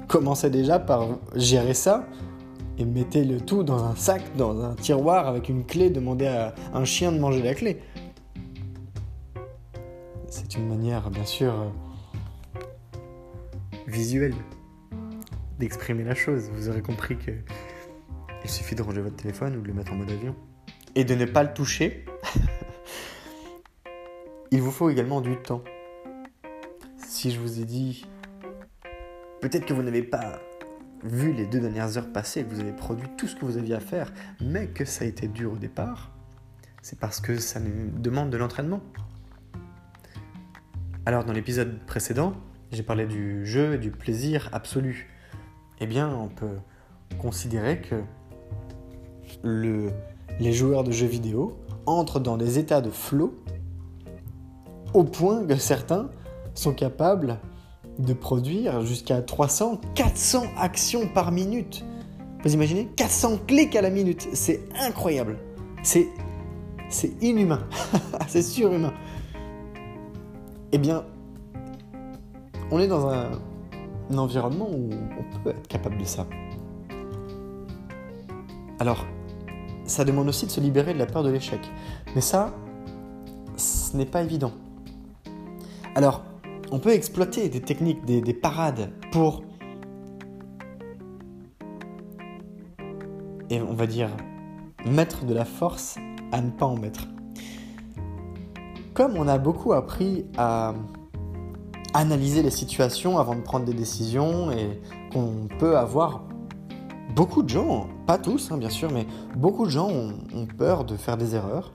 commencez 0.07 0.51
déjà 0.51 0.79
par 0.79 1.19
gérer 1.35 1.75
ça 1.75 2.07
et 2.79 2.85
mettez 2.85 3.25
le 3.25 3.41
tout 3.41 3.65
dans 3.65 3.83
un 3.83 3.97
sac, 3.97 4.23
dans 4.37 4.63
un 4.63 4.77
tiroir 4.77 5.27
avec 5.27 5.49
une 5.49 5.65
clé, 5.65 5.91
demandez 5.91 6.29
à 6.29 6.55
un 6.73 6.85
chien 6.85 7.11
de 7.11 7.19
manger 7.19 7.43
la 7.43 7.55
clé. 7.55 7.83
C'est 10.29 10.55
une 10.55 10.69
manière, 10.69 11.11
bien 11.11 11.27
sûr, 11.27 11.53
euh, 11.53 12.61
visuelle 13.89 14.37
d'exprimer 15.61 16.03
la 16.03 16.17
chose. 16.17 16.51
Vous 16.53 16.69
aurez 16.69 16.83
compris 16.83 17.17
que 17.17 17.31
il 18.43 18.51
suffit 18.51 18.75
de 18.75 18.83
ranger 18.83 19.03
votre 19.03 19.17
téléphone 19.17 19.57
ou 19.57 19.61
de 19.61 19.69
le 19.69 19.75
mettre 19.75 19.93
en 19.93 19.97
mode 19.97 20.11
avion. 20.11 20.35
Et 20.95 21.05
de 21.05 21.15
ne 21.15 21.27
pas 21.27 21.45
le 21.45 21.53
toucher. 21.53 22.05
il 24.51 24.61
vous 24.61 24.73
faut 24.73 24.91
également 24.91 25.21
du 25.21 25.37
temps. 25.37 25.63
Si 26.97 27.31
je 27.31 27.39
vous 27.39 27.61
ai 27.61 27.65
dit, 27.65 28.07
peut-être 29.41 29.67
que 29.67 29.75
vous 29.75 29.83
n'avez 29.83 30.03
pas 30.03 30.41
vu 31.05 31.33
les 31.33 31.47
deux 31.47 31.61
dernières 31.61 31.97
heures 31.97 32.13
passées, 32.13 32.45
que 32.45 32.49
vous 32.49 32.61
avez 32.61 32.73
produit 32.73 33.09
tout 33.17 33.29
ce 33.29 33.37
que 33.37 33.45
vous 33.45 33.59
aviez 33.59 33.75
à 33.75 33.81
faire, 33.81 34.13
mais 34.41 34.69
que 34.69 34.85
ça 34.85 35.05
a 35.05 35.09
été 35.09 35.29
dur 35.29 35.53
au 35.53 35.57
départ, 35.57 36.11
c'est 36.83 36.99
parce 36.99 37.21
que 37.21 37.39
ça 37.39 37.61
nous 37.61 37.91
demande 37.99 38.31
de 38.31 38.39
l'entraînement. 38.39 38.81
Alors 41.05 41.25
dans 41.25 41.33
l'épisode 41.33 41.79
précédent, 41.87 42.35
j'ai 42.73 42.83
parlé 42.83 43.07
du 43.07 43.45
jeu 43.45 43.75
et 43.75 43.79
du 43.79 43.91
plaisir 43.91 44.49
absolu. 44.53 45.09
Eh 45.81 45.87
bien, 45.87 46.15
on 46.15 46.29
peut 46.29 46.59
considérer 47.19 47.81
que 47.81 48.03
les 49.43 50.53
joueurs 50.53 50.85
de 50.85 50.93
jeux 50.93 51.07
vidéo 51.07 51.57
entrent 51.87 52.21
dans 52.21 52.37
des 52.37 52.59
états 52.59 52.81
de 52.81 52.91
flow 52.91 53.35
au 54.93 55.05
point 55.05 55.45
que 55.47 55.57
certains 55.57 56.11
sont 56.55 56.75
capables 56.75 57.39
de 57.99 58.13
produire 58.13 58.83
jusqu'à 58.83 59.23
300, 59.23 59.81
400 59.95 60.45
actions 60.59 61.09
par 61.09 61.33
minute. 61.33 61.85
Vous 62.45 62.55
imaginez? 62.55 62.89
400 62.97 63.39
clics 63.47 63.77
à 63.77 63.83
la 63.83 63.91
minute, 63.91 64.29
c'est 64.33 64.61
incroyable. 64.81 65.39
C'est 65.83 66.09
c'est 66.89 67.13
inhumain. 67.23 67.67
c'est 68.29 68.43
surhumain. 68.43 68.93
Eh 70.73 70.79
bien, 70.79 71.05
on 72.71 72.79
est 72.81 72.89
dans 72.89 73.09
un, 73.09 73.31
environnement 74.19 74.69
où 74.71 74.91
on 74.93 75.43
peut 75.43 75.51
être 75.51 75.69
capable 75.69 75.99
de 75.99 76.05
ça. 76.05 76.27
Alors, 78.79 79.05
ça 79.85 80.05
demande 80.05 80.29
aussi 80.29 80.47
de 80.47 80.51
se 80.51 80.61
libérer 80.61 80.95
de 80.95 80.99
la 80.99 81.07
peur 81.07 81.23
de 81.23 81.31
l'échec. 81.31 81.61
Mais 82.15 82.21
ça, 82.21 82.55
ce 83.57 83.97
n'est 83.97 84.07
pas 84.07 84.23
évident. 84.23 84.53
Alors, 85.95 86.23
on 86.71 86.79
peut 86.79 86.93
exploiter 86.93 87.49
des 87.49 87.61
techniques, 87.61 88.05
des, 88.05 88.35
parades 88.35 88.91
pour, 89.11 89.43
et 93.51 93.61
on 93.61 93.75
va 93.75 93.87
dire, 93.87 94.09
mettre 94.87 95.25
de 95.25 95.35
la 95.35 95.45
force 95.45 95.99
à 96.33 96.41
ne 96.41 96.51
pas 96.51 96.67
en 96.67 96.77
mettre. 96.77 97.09
Comme 98.95 99.17
on 99.17 99.27
a 99.29 99.39
beaucoup 99.39 99.73
appris 99.73 100.25
à 100.37 100.75
analyser 101.95 102.43
les 102.43 102.51
situations 102.51 103.19
avant 103.19 103.35
de 103.35 103.41
prendre 103.41 103.65
des 103.65 103.75
décisions 103.75 104.51
et 104.53 104.81
qu'on 105.13 105.49
peut 105.59 105.77
avoir 105.77 106.23
beaucoup 107.15 107.43
de 107.43 107.49
gens, 107.49 107.89
pas 108.07 108.19
tous 108.19 108.51
hein, 108.51 108.59
bien 108.59 108.71
sûr, 108.71 108.91
mais 108.93 109.07
beaucoup 109.37 109.67
de 109.67 109.71
gens 109.71 109.89
ont, 109.89 110.47
peur 110.59 110.85
de 110.85 110.97
faire 110.97 111.17
des 111.17 111.35
erreurs 111.35 111.73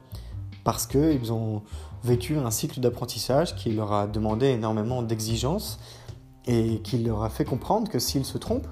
parce 0.63 0.87
qu'ils 0.87 1.31
ont 1.31 1.61
vécu 2.03 2.37
un 2.37 2.51
cycle 2.51 2.79
d'apprentissage 2.79 3.55
qui 3.55 3.71
leur 3.71 3.91
a 3.93 4.07
demandé 4.07 4.47
énormément 4.47 5.01
d'exigences 5.01 5.79
et 6.47 6.79
qui 6.83 6.99
leur 6.99 7.23
a 7.23 7.29
fait 7.29 7.45
comprendre 7.45 7.89
que 7.89 7.99
s'ils 7.99 8.25
se 8.25 8.37
trompent, 8.37 8.67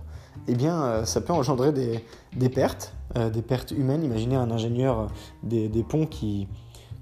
eh 0.47 0.55
bien, 0.55 0.81
euh, 0.83 1.05
ça 1.05 1.21
peut 1.21 1.33
engendrer 1.33 1.71
des, 1.71 2.49
pertes, 2.49 2.93
euh, 3.17 3.29
des 3.29 3.41
pertes 3.41 3.71
humaines. 3.71 4.03
Imaginez 4.03 4.35
un 4.35 4.51
ingénieur 4.51 5.07
des, 5.41 5.69
ponts 5.87 6.05
qui, 6.05 6.47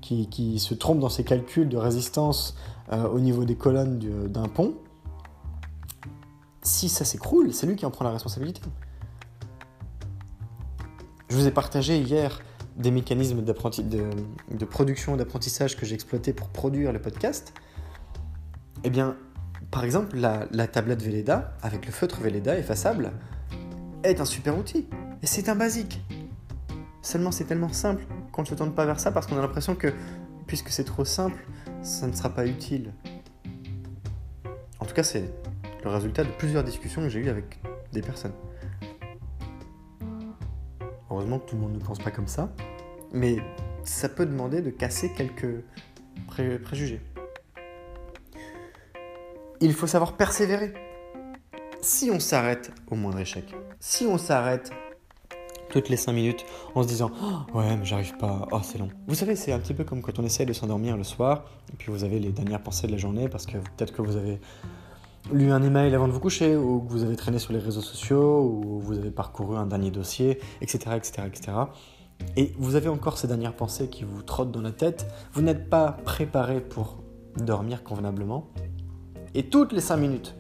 qui, 0.02 0.60
se 0.60 0.74
trompe 0.74 1.00
dans 1.00 1.10
ses 1.10 1.24
calculs 1.24 1.70
de 1.70 1.78
résistance 1.78 2.56
euh, 2.94 3.08
au 3.08 3.20
niveau 3.20 3.46
des 3.46 3.56
colonnes 3.56 4.00
d'un 4.28 4.48
pont. 4.48 4.76
Si 6.62 6.90
ça 6.90 7.06
s'écroule, 7.06 7.54
c'est 7.54 7.66
lui 7.66 7.76
qui 7.76 7.86
en 7.86 7.92
prend 7.92 8.06
la 8.06 8.12
responsabilité. 8.12 8.62
Je 11.30 11.38
vous 11.38 11.48
ai 11.48 11.52
partagé 11.52 12.00
hier 12.00 12.42
des 12.76 12.92
mécanismes 12.92 13.42
de, 13.44 14.66
production 14.66 15.16
d'apprentissage 15.16 15.78
que 15.78 15.86
j'ai 15.86 15.96
exploité 15.96 16.34
pour 16.34 16.50
produire 16.50 16.92
le 16.92 17.00
podcast, 17.00 17.54
eh 18.84 18.90
bien, 18.90 19.16
par 19.70 19.84
exemple, 19.84 20.18
la, 20.18 20.68
tablette 20.68 21.02
Velleda, 21.02 21.54
avec 21.62 21.86
le 21.86 21.92
feutre 21.92 22.20
Velleda 22.20 22.58
effaçable, 22.58 23.12
est 24.04 24.20
un 24.20 24.26
super 24.26 24.58
outil. 24.58 24.88
Et 25.22 25.28
c'est 25.28 25.48
un 25.50 25.56
basique. 25.56 26.02
Seulement, 27.02 27.32
c'est 27.32 27.46
tellement 27.46 27.72
simple 27.72 28.04
qu'on 28.32 28.42
ne 28.42 28.48
se 28.48 28.56
tourne 28.56 28.74
pas 28.74 28.86
vers 28.86 29.00
ça 29.00 29.12
parce 29.12 29.28
qu'on 29.28 29.38
a 29.38 29.42
l'impression 29.42 29.76
que, 29.76 29.94
puisque 30.48 30.70
c'est 30.70 30.84
trop 30.84 31.06
simple, 31.06 31.46
ça 31.82 32.08
ne 32.08 32.14
sera 32.14 32.30
pas 32.30 32.46
utile. 32.46 32.94
En 34.80 34.86
tout 34.86 34.94
cas, 34.94 35.04
c'est 35.04 35.24
le 35.84 35.90
résultat 35.90 36.24
de 36.24 36.32
plusieurs 36.38 36.64
discussions 36.64 37.02
que 37.02 37.10
j'ai 37.10 37.20
eues 37.20 37.30
avec 37.30 37.60
des 37.92 38.02
personnes. 38.02 38.34
Heureusement 41.10 41.40
que 41.40 41.50
tout 41.50 41.56
le 41.56 41.62
monde 41.62 41.74
ne 41.74 41.80
pense 41.80 42.00
pas 42.00 42.12
comme 42.12 42.28
ça, 42.28 42.54
mais 43.12 43.38
ça 43.84 44.10
peut 44.10 44.26
demander 44.26 44.62
de 44.62 44.70
casser 44.70 45.12
quelques 45.12 45.64
préjugés. 46.64 47.02
Il 49.60 49.74
faut 49.74 49.88
savoir 49.88 50.18
persévérer. 50.18 50.74
Si 51.82 52.12
on 52.12 52.20
s'arrête 52.20 52.72
au 52.90 52.96
moindre 52.96 53.20
échec, 53.20 53.56
si 53.80 54.06
on 54.06 54.18
s'arrête 54.18 54.72
toutes 55.72 55.90
les 55.90 55.98
5 55.98 56.14
minutes 56.14 56.46
en 56.76 56.84
se 56.84 56.88
disant 56.88 57.12
oh, 57.24 57.58
ouais 57.58 57.78
mais 57.78 57.86
j'arrive 57.86 58.18
pas, 58.18 58.48
oh 58.52 58.60
c'est 58.64 58.78
long. 58.78 58.90
Vous 59.08 59.16
savez 59.16 59.36
c'est 59.36 59.52
un 59.52 59.60
petit 59.60 59.74
peu 59.74 59.84
comme 59.84 60.02
quand 60.02 60.20
on 60.20 60.24
essaie 60.24 60.46
de 60.46 60.54
s'endormir 60.54 60.98
le 60.98 61.04
soir 61.04 61.46
et 61.74 61.76
puis 61.78 61.92
vous 61.92 62.04
avez 62.04 62.20
les 62.20 62.30
dernières 62.30 62.62
pensées 62.62 62.88
de 62.88 62.92
la 62.92 62.98
journée 62.98 63.30
parce 63.30 63.46
que 63.46 63.58
peut-être 63.58 63.94
que 63.94 64.02
vous 64.02 64.16
avez 64.16 64.40
lu 65.32 65.52
un 65.52 65.62
email 65.62 65.94
avant 65.94 66.08
de 66.08 66.14
vous 66.14 66.20
coucher, 66.20 66.56
ou 66.56 66.82
que 66.82 66.92
vous 66.92 67.04
avez 67.04 67.16
traîné 67.16 67.40
sur 67.40 67.54
les 67.54 67.60
réseaux 67.60 67.82
sociaux, 67.82 68.42
ou 68.42 68.80
vous 68.80 68.98
avez 68.98 69.12
parcouru 69.12 69.58
un 69.58 69.66
dernier 69.66 69.92
dossier, 69.92 70.40
etc., 70.62 70.96
etc., 70.96 71.24
etc. 71.28 71.52
Et 72.36 72.54
vous 72.58 72.76
avez 72.76 72.90
encore 72.90 73.18
ces 73.18 73.28
dernières 73.28 73.56
pensées 73.56 73.90
qui 73.90 74.04
vous 74.04 74.22
trottent 74.22 74.52
dans 74.52 74.62
la 74.62 74.72
tête. 74.72 75.08
Vous 75.34 75.42
n'êtes 75.42 75.70
pas 75.70 75.98
préparé 76.06 76.62
pour 76.62 77.04
dormir 77.38 77.84
convenablement. 77.84 78.48
Et 79.34 79.44
toutes 79.44 79.72
les 79.72 79.82
5 79.82 79.98
minutes, 79.98 80.36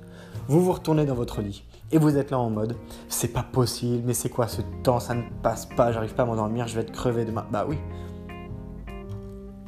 vous 0.47 0.61
vous 0.61 0.73
retournez 0.73 1.05
dans 1.05 1.15
votre 1.15 1.41
lit. 1.41 1.63
Et 1.93 1.97
vous 1.97 2.17
êtes 2.17 2.31
là 2.31 2.39
en 2.39 2.49
mode, 2.49 2.77
c'est 3.09 3.33
pas 3.33 3.43
possible, 3.43 4.03
mais 4.05 4.13
c'est 4.13 4.29
quoi 4.29 4.47
ce 4.47 4.61
temps, 4.81 5.01
ça 5.01 5.13
ne 5.13 5.23
passe 5.43 5.65
pas, 5.65 5.91
j'arrive 5.91 6.13
pas 6.15 6.23
à 6.23 6.25
m'endormir, 6.25 6.67
je 6.67 6.75
vais 6.75 6.81
être 6.81 6.93
crevé 6.93 7.25
demain. 7.25 7.45
Bah 7.51 7.65
oui. 7.67 7.77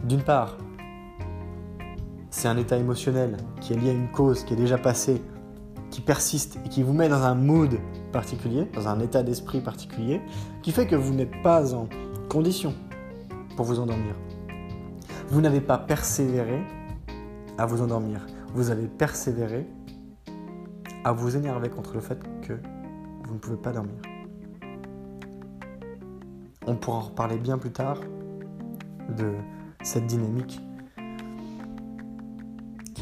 D'une 0.05 0.21
part, 0.21 0.57
c'est 2.29 2.47
un 2.47 2.57
état 2.57 2.77
émotionnel 2.77 3.37
qui 3.59 3.73
est 3.73 3.75
lié 3.75 3.89
à 3.89 3.93
une 3.93 4.09
cause 4.09 4.45
qui 4.45 4.53
est 4.53 4.57
déjà 4.57 4.77
passée, 4.77 5.21
qui 5.89 5.99
persiste 5.99 6.59
et 6.65 6.69
qui 6.69 6.81
vous 6.81 6.93
met 6.93 7.09
dans 7.09 7.23
un 7.23 7.35
mood 7.35 7.77
particulier, 8.13 8.69
dans 8.73 8.87
un 8.87 9.01
état 9.01 9.21
d'esprit 9.21 9.59
particulier, 9.59 10.21
qui 10.61 10.71
fait 10.71 10.87
que 10.87 10.95
vous 10.95 11.13
n'êtes 11.13 11.41
pas 11.43 11.75
en 11.75 11.89
condition 12.29 12.73
pour 13.57 13.65
vous 13.65 13.79
endormir. 13.79 14.15
Vous 15.27 15.41
n'avez 15.41 15.61
pas 15.61 15.77
persévéré 15.77 16.63
à 17.57 17.65
vous 17.65 17.81
endormir. 17.81 18.25
Vous 18.53 18.71
avez 18.71 18.87
persévéré 18.87 19.67
à 21.03 21.11
vous 21.11 21.35
énerver 21.35 21.69
contre 21.69 21.93
le 21.93 21.99
fait 21.99 22.19
que 22.41 22.53
vous 23.25 23.33
ne 23.33 23.39
pouvez 23.39 23.57
pas 23.57 23.71
dormir. 23.71 23.95
On 26.65 26.75
pourra 26.75 26.97
en 26.97 27.01
reparler 27.01 27.37
bien 27.37 27.57
plus 27.57 27.71
tard 27.71 27.99
de 29.17 29.33
cette 29.83 30.07
dynamique 30.07 30.61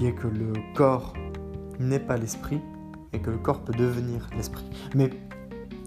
est 0.05 0.13
que 0.13 0.27
le 0.27 0.53
corps 0.75 1.13
n'est 1.79 1.99
pas 1.99 2.17
l'esprit 2.17 2.61
et 3.13 3.19
que 3.19 3.29
le 3.29 3.37
corps 3.37 3.61
peut 3.61 3.73
devenir 3.73 4.27
l'esprit. 4.35 4.65
Mais 4.95 5.09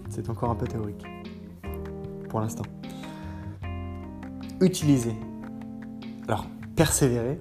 c'est 0.09 0.29
encore 0.29 0.51
un 0.51 0.55
peu 0.55 0.67
théorique 0.67 1.03
pour 2.29 2.39
l'instant. 2.39 2.65
Utilisez. 4.61 5.15
Alors, 6.27 6.45
persévérez, 6.75 7.39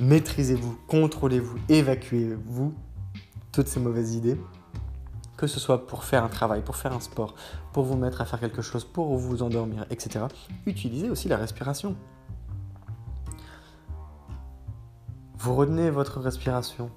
maîtrisez-vous, 0.00 0.76
contrôlez-vous, 0.86 1.58
évacuez-vous 1.68 2.74
toutes 3.52 3.68
ces 3.68 3.80
mauvaises 3.80 4.14
idées, 4.14 4.40
que 5.36 5.46
ce 5.46 5.60
soit 5.60 5.86
pour 5.86 6.04
faire 6.04 6.24
un 6.24 6.28
travail, 6.28 6.62
pour 6.62 6.76
faire 6.76 6.92
un 6.92 7.00
sport, 7.00 7.34
pour 7.72 7.84
vous 7.84 7.96
mettre 7.96 8.20
à 8.20 8.24
faire 8.24 8.40
quelque 8.40 8.62
chose, 8.62 8.84
pour 8.84 9.16
vous 9.16 9.42
endormir, 9.42 9.86
etc. 9.90 10.24
Utilisez 10.66 11.10
aussi 11.10 11.28
la 11.28 11.36
respiration. 11.36 11.96
Vous 15.38 15.54
retenez 15.54 15.90
votre 15.90 16.20
respiration. 16.20 16.90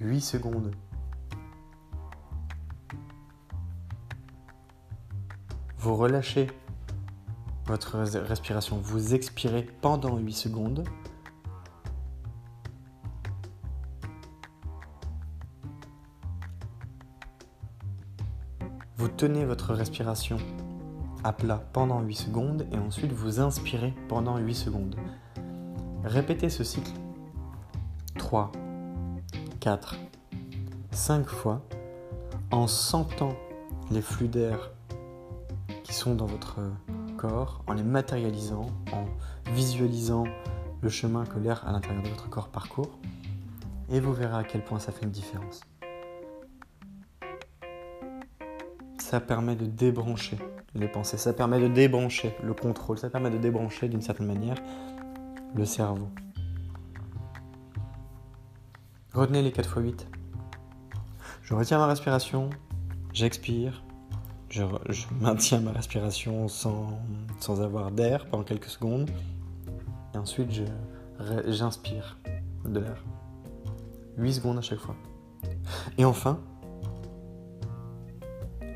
8 0.00 0.20
secondes. 0.20 0.72
Vous 5.78 5.96
relâchez 5.96 6.46
votre 7.66 7.98
respiration. 7.98 8.78
Vous 8.78 9.14
expirez 9.14 9.68
pendant 9.80 10.16
8 10.18 10.32
secondes. 10.32 10.84
Tenez 19.08 19.44
votre 19.44 19.74
respiration 19.74 20.36
à 21.24 21.32
plat 21.32 21.62
pendant 21.72 22.00
8 22.00 22.14
secondes 22.14 22.66
et 22.72 22.78
ensuite 22.78 23.12
vous 23.12 23.40
inspirez 23.40 23.94
pendant 24.08 24.38
8 24.38 24.54
secondes. 24.54 24.96
Répétez 26.04 26.48
ce 26.48 26.64
cycle 26.64 26.92
3, 28.18 28.52
4, 29.60 29.96
5 30.92 31.26
fois 31.26 31.62
en 32.50 32.66
sentant 32.66 33.32
les 33.90 34.02
flux 34.02 34.28
d'air 34.28 34.70
qui 35.84 35.94
sont 35.94 36.14
dans 36.14 36.26
votre 36.26 36.60
corps, 37.16 37.62
en 37.66 37.74
les 37.74 37.82
matérialisant, 37.82 38.66
en 38.92 39.04
visualisant 39.52 40.24
le 40.80 40.88
chemin 40.88 41.24
que 41.24 41.38
l'air 41.38 41.66
à 41.66 41.72
l'intérieur 41.72 42.02
de 42.02 42.08
votre 42.08 42.30
corps 42.30 42.48
parcourt, 42.48 42.98
et 43.90 44.00
vous 44.00 44.12
verrez 44.12 44.38
à 44.38 44.44
quel 44.44 44.64
point 44.64 44.78
ça 44.78 44.92
fait 44.92 45.04
une 45.04 45.10
différence. 45.10 45.60
Ça 49.10 49.18
permet 49.18 49.56
de 49.56 49.66
débrancher 49.66 50.38
les 50.76 50.86
pensées, 50.86 51.18
ça 51.18 51.32
permet 51.32 51.58
de 51.58 51.66
débrancher 51.66 52.32
le 52.44 52.54
contrôle, 52.54 52.96
ça 52.96 53.10
permet 53.10 53.30
de 53.30 53.38
débrancher 53.38 53.88
d'une 53.88 54.02
certaine 54.02 54.28
manière 54.28 54.54
le 55.52 55.64
cerveau. 55.64 56.08
Retenez 59.12 59.42
les 59.42 59.50
4 59.50 59.66
x 59.66 59.76
8. 59.84 60.08
Je 61.42 61.54
retiens 61.54 61.78
ma 61.78 61.88
respiration, 61.88 62.50
j'expire, 63.12 63.82
je, 64.48 64.62
maintiens 65.20 65.58
ma 65.58 65.72
respiration 65.72 66.46
sans, 66.46 67.00
sans 67.40 67.62
avoir 67.62 67.90
d'air 67.90 68.26
pendant 68.26 68.44
quelques 68.44 68.68
secondes, 68.68 69.10
et 70.14 70.18
ensuite 70.18 70.52
j'inspire 71.48 72.16
de 72.64 72.78
l'air. 72.78 73.02
8 74.18 74.34
secondes 74.34 74.58
à 74.58 74.62
chaque 74.62 74.78
fois. 74.78 74.94
Et 75.98 76.04
enfin, 76.04 76.38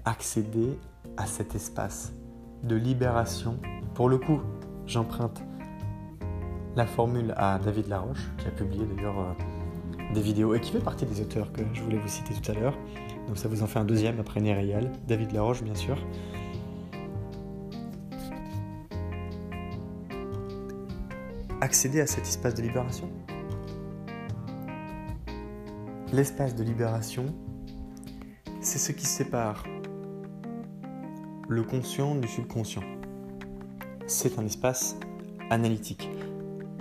accéder 0.05 0.79
à 1.17 1.27
cet 1.27 1.55
espace 1.55 2.13
de 2.63 2.77
libération. 2.77 3.59
Pour 3.95 4.09
le 4.09 4.19
coup, 4.19 4.41
j'emprunte 4.87 5.43
la 6.77 6.87
formule 6.87 7.33
à 7.37 7.59
David 7.59 7.89
Laroche, 7.89 8.31
qui 8.39 8.47
a 8.49 8.51
publié 8.51 8.85
d'ailleurs 8.85 9.19
euh, 9.19 10.13
des 10.13 10.21
vidéos 10.21 10.55
et 10.55 10.61
qui 10.61 10.73
fait 10.73 10.81
partie 10.81 11.07
des 11.07 11.21
auteurs 11.21 11.53
que 11.53 11.63
je 11.73 11.83
voulais 11.83 11.99
vous 11.99 12.09
citer 12.09 12.35
tout 12.35 12.51
à 12.51 12.55
l'heure. 12.55 12.77
Donc 13.29 13.39
ça 13.39 13.49
vous 13.49 13.63
en 13.63 13.67
fait 13.67 13.79
un 13.79 13.85
deuxième 13.85 14.21
après 14.21 14.41
Néréal, 14.41 14.93
David 15.07 15.33
Laroche 15.33 15.63
bien 15.63 15.75
sûr. 15.75 15.97
Accéder 21.61 22.01
à 22.01 22.07
cet 22.07 22.25
espace 22.25 22.55
de 22.55 22.63
libération. 22.63 23.09
L'espace 26.13 26.55
de 26.55 26.63
libération, 26.63 27.27
c'est 28.61 28.79
ce 28.79 28.93
qui 28.93 29.07
sépare 29.07 29.65
le 31.49 31.63
conscient 31.63 32.15
du 32.15 32.29
subconscient. 32.29 32.83
C'est 34.07 34.39
un 34.39 34.47
espace 34.47 34.97
analytique. 35.51 36.09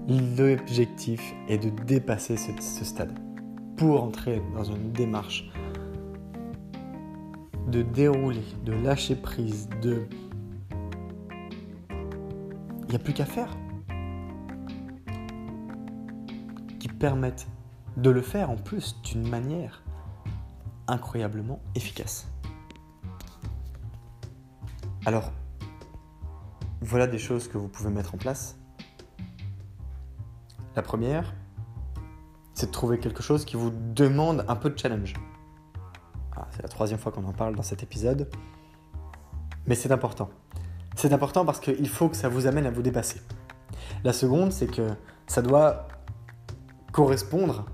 L'objectif 0.07 1.21
est 1.47 1.57
de 1.57 1.69
dépasser 1.85 2.37
ce, 2.37 2.85
stade 2.85 3.17
pour 3.77 4.03
entrer 4.03 4.41
dans 4.53 4.63
une 4.63 4.91
démarche 4.91 5.49
de 7.67 7.81
dérouler, 7.81 8.43
de 8.65 8.73
lâcher 8.73 9.15
prise, 9.15 9.69
de... 9.81 10.07
Il 12.81 12.89
n'y 12.89 12.95
a 12.95 12.99
plus 12.99 13.13
qu'à 13.13 13.25
faire. 13.25 13.49
Qui 16.79 16.87
permettent 16.89 17.47
de 17.97 18.09
le 18.09 18.21
faire 18.21 18.49
en 18.49 18.57
plus 18.57 19.01
d'une 19.03 19.27
manière 19.27 19.83
incroyablement 20.87 21.59
efficace. 21.75 22.32
Alors, 25.05 25.33
voilà 26.79 27.07
des 27.07 27.17
choses 27.17 27.49
que 27.49 27.57
vous 27.57 27.67
pouvez 27.67 27.89
mettre 27.89 28.15
en 28.15 28.17
place. 28.17 28.57
La 30.77 30.81
première, 30.81 31.33
c'est 32.53 32.67
de 32.67 32.71
trouver 32.71 32.99
quelque 32.99 33.21
chose 33.21 33.43
qui 33.43 33.57
vous 33.57 33.71
demande 33.71 34.45
un 34.47 34.55
peu 34.55 34.69
de 34.69 34.79
challenge. 34.79 35.13
Ah, 36.37 36.47
c'est 36.51 36.61
la 36.61 36.69
troisième 36.69 36.99
fois 36.99 37.11
qu'on 37.11 37.25
en 37.25 37.33
parle 37.33 37.55
dans 37.55 37.63
cet 37.63 37.83
épisode. 37.83 38.29
Mais 39.67 39.75
c'est 39.75 39.91
important. 39.91 40.29
C'est 40.95 41.11
important 41.11 41.45
parce 41.45 41.59
qu'il 41.59 41.89
faut 41.89 42.07
que 42.07 42.15
ça 42.15 42.29
vous 42.29 42.47
amène 42.47 42.65
à 42.65 42.71
vous 42.71 42.81
dépasser. 42.81 43.21
La 44.05 44.13
seconde, 44.13 44.53
c'est 44.53 44.67
que 44.67 44.87
ça 45.27 45.41
doit 45.41 45.89
correspondre 46.93 47.65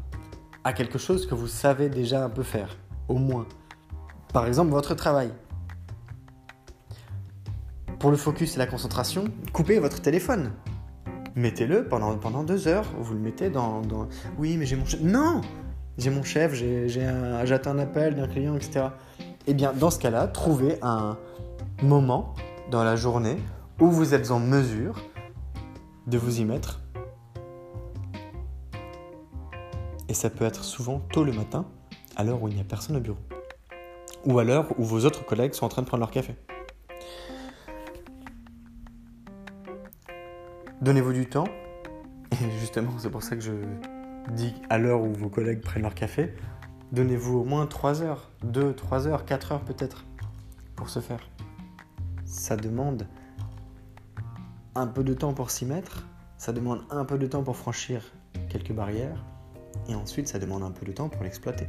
à 0.64 0.74
quelque 0.74 0.98
chose 0.98 1.28
que 1.28 1.36
vous 1.36 1.48
savez 1.48 1.90
déjà 1.90 2.24
un 2.24 2.30
peu 2.30 2.44
faire, 2.44 2.76
au 3.08 3.20
moins. 3.20 3.46
Par 4.34 4.48
exemple, 4.48 4.72
votre 4.72 4.96
travail. 4.96 5.32
Pour 8.00 8.12
le 8.12 8.18
focus 8.18 8.56
et 8.56 8.60
la 8.60 8.66
concentration, 8.66 9.26
coupez 9.52 9.78
votre 9.80 10.02
téléphone. 10.02 10.54
Mettez-le 11.36 11.86
pendant, 11.86 12.44
deux 12.44 12.70
heures. 12.70 12.86
Vous 12.98 13.14
le 13.14 13.20
mettez 13.20 13.50
dans. 13.50 13.82
Oui, 14.38 14.56
mais 14.56 14.66
j'ai 14.66 14.78
mon 14.78 14.86
chef. 14.86 15.02
Non 15.02 15.42
J'ai 15.98 16.10
mon 16.10 16.24
chef, 16.24 16.54
j'attends 16.54 17.72
un, 17.72 17.80
appel 17.80 18.16
d'un 18.16 18.28
client, 18.28 18.56
etc. 18.56 18.88
Eh 19.48 19.54
bien, 19.54 19.74
dans 19.74 19.90
ce 19.90 20.00
cas-là, 20.00 20.28
trouvez 20.28 20.78
un 20.82 21.18
moment 21.84 22.36
dans 22.72 22.86
la 22.86 22.96
journée 22.96 23.38
où 23.82 23.88
vous 23.88 24.14
êtes 24.14 24.32
en 24.32 24.40
mesure 24.40 25.02
de 26.08 26.18
vous 26.18 26.40
y 26.40 26.46
mettre. 26.46 26.80
Et 30.08 30.14
ça 30.14 30.30
peut 30.30 30.46
être 30.46 30.64
souvent 30.64 31.02
tôt 31.12 31.26
le 31.26 31.34
matin, 31.34 31.66
à 32.16 32.24
l'heure 32.24 32.42
où 32.42 32.48
il 32.48 32.56
n'y 32.56 32.62
a 32.62 32.64
personne 32.64 32.96
au 32.96 33.02
bureau. 33.02 33.20
Ou 34.26 34.40
à 34.40 34.46
l'heure 34.46 34.68
où 34.78 34.86
vos 34.86 35.04
autres 35.04 35.26
collègues 35.26 35.54
sont 35.54 35.66
en 35.66 35.70
train 35.70 35.82
de 35.82 35.88
prendre 35.88 36.02
leur 36.02 36.12
café. 36.12 36.36
Donnez-vous 40.82 41.12
du 41.12 41.26
temps. 41.26 41.48
Et 42.32 42.52
justement, 42.60 42.92
c'est 43.00 43.10
pour 43.10 43.22
ça 43.22 43.36
que 43.36 43.42
je 43.42 43.52
dis 44.34 44.54
à 44.70 44.78
l'heure 44.78 45.02
où 45.02 45.12
vos 45.12 45.28
collègues 45.28 45.60
prennent 45.60 45.82
leur 45.82 45.94
café, 45.94 46.34
donnez-vous 46.94 47.40
au 47.40 47.44
moins 47.44 47.66
3 47.66 48.02
heures, 48.02 48.32
2, 48.44 48.74
3 48.74 49.08
heures, 49.08 49.26
4 49.26 49.52
heures 49.52 49.66
peut-être 49.66 50.06
pour 50.78 50.90
se 50.90 51.00
faire. 51.00 51.30
Ça 52.24 52.56
demande 52.56 53.08
un 54.74 54.88
peu 54.88 55.04
de 55.04 55.14
temps 55.14 55.34
pour 55.34 55.52
s'y 55.52 55.66
mettre, 55.66 56.08
ça 56.38 56.54
demande 56.54 56.84
un 56.92 57.04
peu 57.04 57.18
de 57.18 57.28
temps 57.28 57.44
pour 57.44 57.58
franchir 57.58 58.14
quelques 58.48 58.72
barrières, 58.72 59.26
et 59.90 59.96
ensuite 59.96 60.30
ça 60.30 60.40
demande 60.40 60.64
un 60.64 60.72
peu 60.72 60.86
de 60.86 60.94
temps 60.94 61.10
pour 61.10 61.24
l'exploiter. 61.24 61.68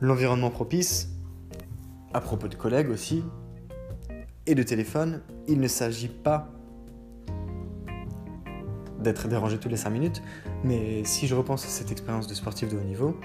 L'environnement 0.00 0.50
propice, 0.50 1.08
à 2.12 2.20
propos 2.20 2.48
de 2.48 2.56
collègues 2.56 2.90
aussi, 2.90 3.24
et 4.46 4.54
de 4.54 4.62
téléphone, 4.62 5.22
il 5.48 5.60
ne 5.60 5.68
s'agit 5.68 6.08
pas 6.08 6.50
d'être 9.00 9.28
dérangé 9.28 9.58
tous 9.58 9.68
les 9.68 9.76
5 9.76 9.90
minutes, 9.90 10.22
mais 10.64 11.04
si 11.04 11.26
je 11.26 11.34
repense 11.34 11.64
à 11.64 11.68
cette 11.68 11.90
expérience 11.90 12.26
de 12.26 12.34
sportif 12.34 12.68
de 12.68 12.76
haut 12.76 12.84
niveau, 12.84 13.16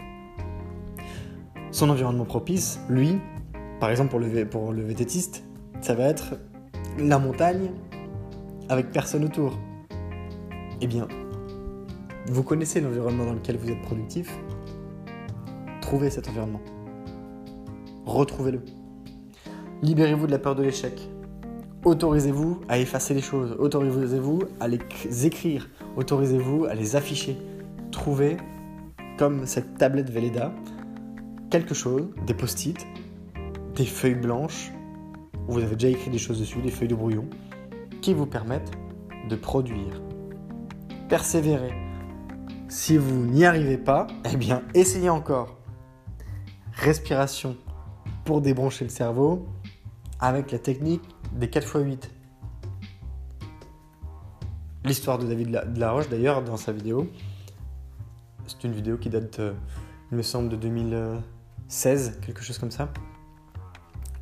son 1.72 1.90
environnement 1.90 2.26
propice, 2.26 2.80
lui, 2.90 3.18
par 3.80 3.90
exemple 3.90 4.12
pour 4.12 4.20
le, 4.20 4.46
pour 4.46 4.74
ça 5.82 5.94
va 5.94 6.06
être 6.06 6.36
la 6.98 7.20
montagne 7.20 7.72
avec 8.70 8.92
personne 8.92 9.26
autour. 9.26 9.60
Eh 10.82 10.88
bien, 10.88 11.08
vous 12.28 12.44
connaissez 12.44 12.82
l'environnement 12.82 13.26
dans 13.26 13.34
lequel 13.34 13.58
vous 13.58 13.70
êtes 13.70 13.82
productif, 13.82 14.32
trouvez 15.82 16.10
cet 16.10 16.28
environnement. 16.30 16.62
Retrouvez-le. 18.06 18.62
Libérez-vous 19.82 20.28
de 20.28 20.32
la 20.32 20.40
peur 20.40 20.56
de 20.56 20.64
l'échec 20.64 21.10
autorisez-vous 21.86 22.62
à 22.68 22.80
effacer 22.80 23.14
les 23.14 23.22
choses, 23.22 23.56
autorisez-vous 23.60 24.44
à 24.60 24.68
les 24.68 24.80
écrire, 25.26 25.70
autorisez-vous 25.96 26.66
à 26.66 26.74
les 26.74 26.96
afficher. 26.96 27.38
Trouvez, 27.92 28.38
comme 29.18 29.46
cette 29.46 29.78
tablette 29.78 30.10
Velleda, 30.10 30.52
quelque 31.52 31.76
chose, 31.76 32.10
des 32.26 32.34
post-it, 32.34 32.86
des 33.76 33.86
feuilles 33.86 34.16
blanches, 34.16 34.72
où 35.48 35.54
vous 35.54 35.60
avez 35.60 35.76
déjà 35.76 35.90
écrit 35.90 36.10
des 36.10 36.18
choses 36.18 36.40
dessus, 36.40 36.60
des 36.60 36.72
feuilles 36.72 36.88
de 36.88 36.96
brouillon, 36.96 37.26
qui 38.02 38.14
vous 38.14 38.26
permettent 38.26 38.72
de 39.30 39.36
produire. 39.36 40.02
Persévérez. 41.08 41.74
Si 42.68 42.98
vous 42.98 43.26
n'y 43.26 43.46
arrivez 43.46 43.78
pas, 43.78 44.08
eh 44.32 44.38
bien, 44.38 44.64
essayez 44.74 45.10
encore. 45.10 45.58
Respiration 46.74 47.56
pour 48.26 48.42
débrancher 48.42 48.86
le 48.86 48.90
cerveau 48.90 49.46
avec 50.20 50.52
la 50.52 50.58
technique 50.58 51.04
des 51.36 51.50
4 51.50 51.66
x 51.66 51.86
8. 51.86 52.12
L'histoire 54.86 55.18
de 55.18 55.28
David 55.28 55.50
de 55.74 55.80
la 55.80 55.92
Roche, 55.92 56.10
d'ailleurs, 56.10 56.44
dans 56.44 56.58
sa 56.58 56.72
vidéo, 56.72 57.10
c'est 58.48 58.64
une 58.64 58.74
vidéo 58.74 58.98
qui 58.98 59.10
date, 59.10 59.40
euh, 59.40 59.54
il 60.12 60.18
me 60.18 60.22
semble, 60.22 60.50
de 60.50 60.56
2016, 60.56 62.20
quelque 62.22 62.42
chose 62.42 62.58
comme 62.58 62.72
ça. 62.72 62.92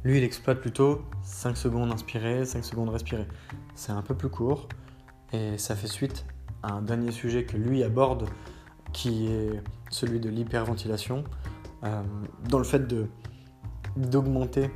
Lui, 0.03 0.17
il 0.17 0.23
exploite 0.23 0.59
plutôt 0.59 1.03
5 1.23 1.55
secondes 1.55 1.91
inspirées, 1.91 2.45
5 2.45 2.63
secondes 2.63 2.89
respirées. 2.89 3.27
C'est 3.75 3.91
un 3.91 4.01
peu 4.01 4.15
plus 4.15 4.29
court 4.29 4.67
et 5.31 5.57
ça 5.57 5.75
fait 5.75 5.87
suite 5.87 6.25
à 6.61 6.73
un 6.73 6.81
dernier 6.81 7.11
sujet 7.11 7.45
que 7.45 7.57
lui 7.57 7.83
aborde 7.83 8.27
qui 8.91 9.27
est 9.27 9.61
celui 9.89 10.19
de 10.19 10.29
l'hyperventilation, 10.29 11.23
euh, 11.83 12.03
dans 12.49 12.59
le 12.59 12.63
fait 12.63 12.93
d'augmenter 13.97 14.69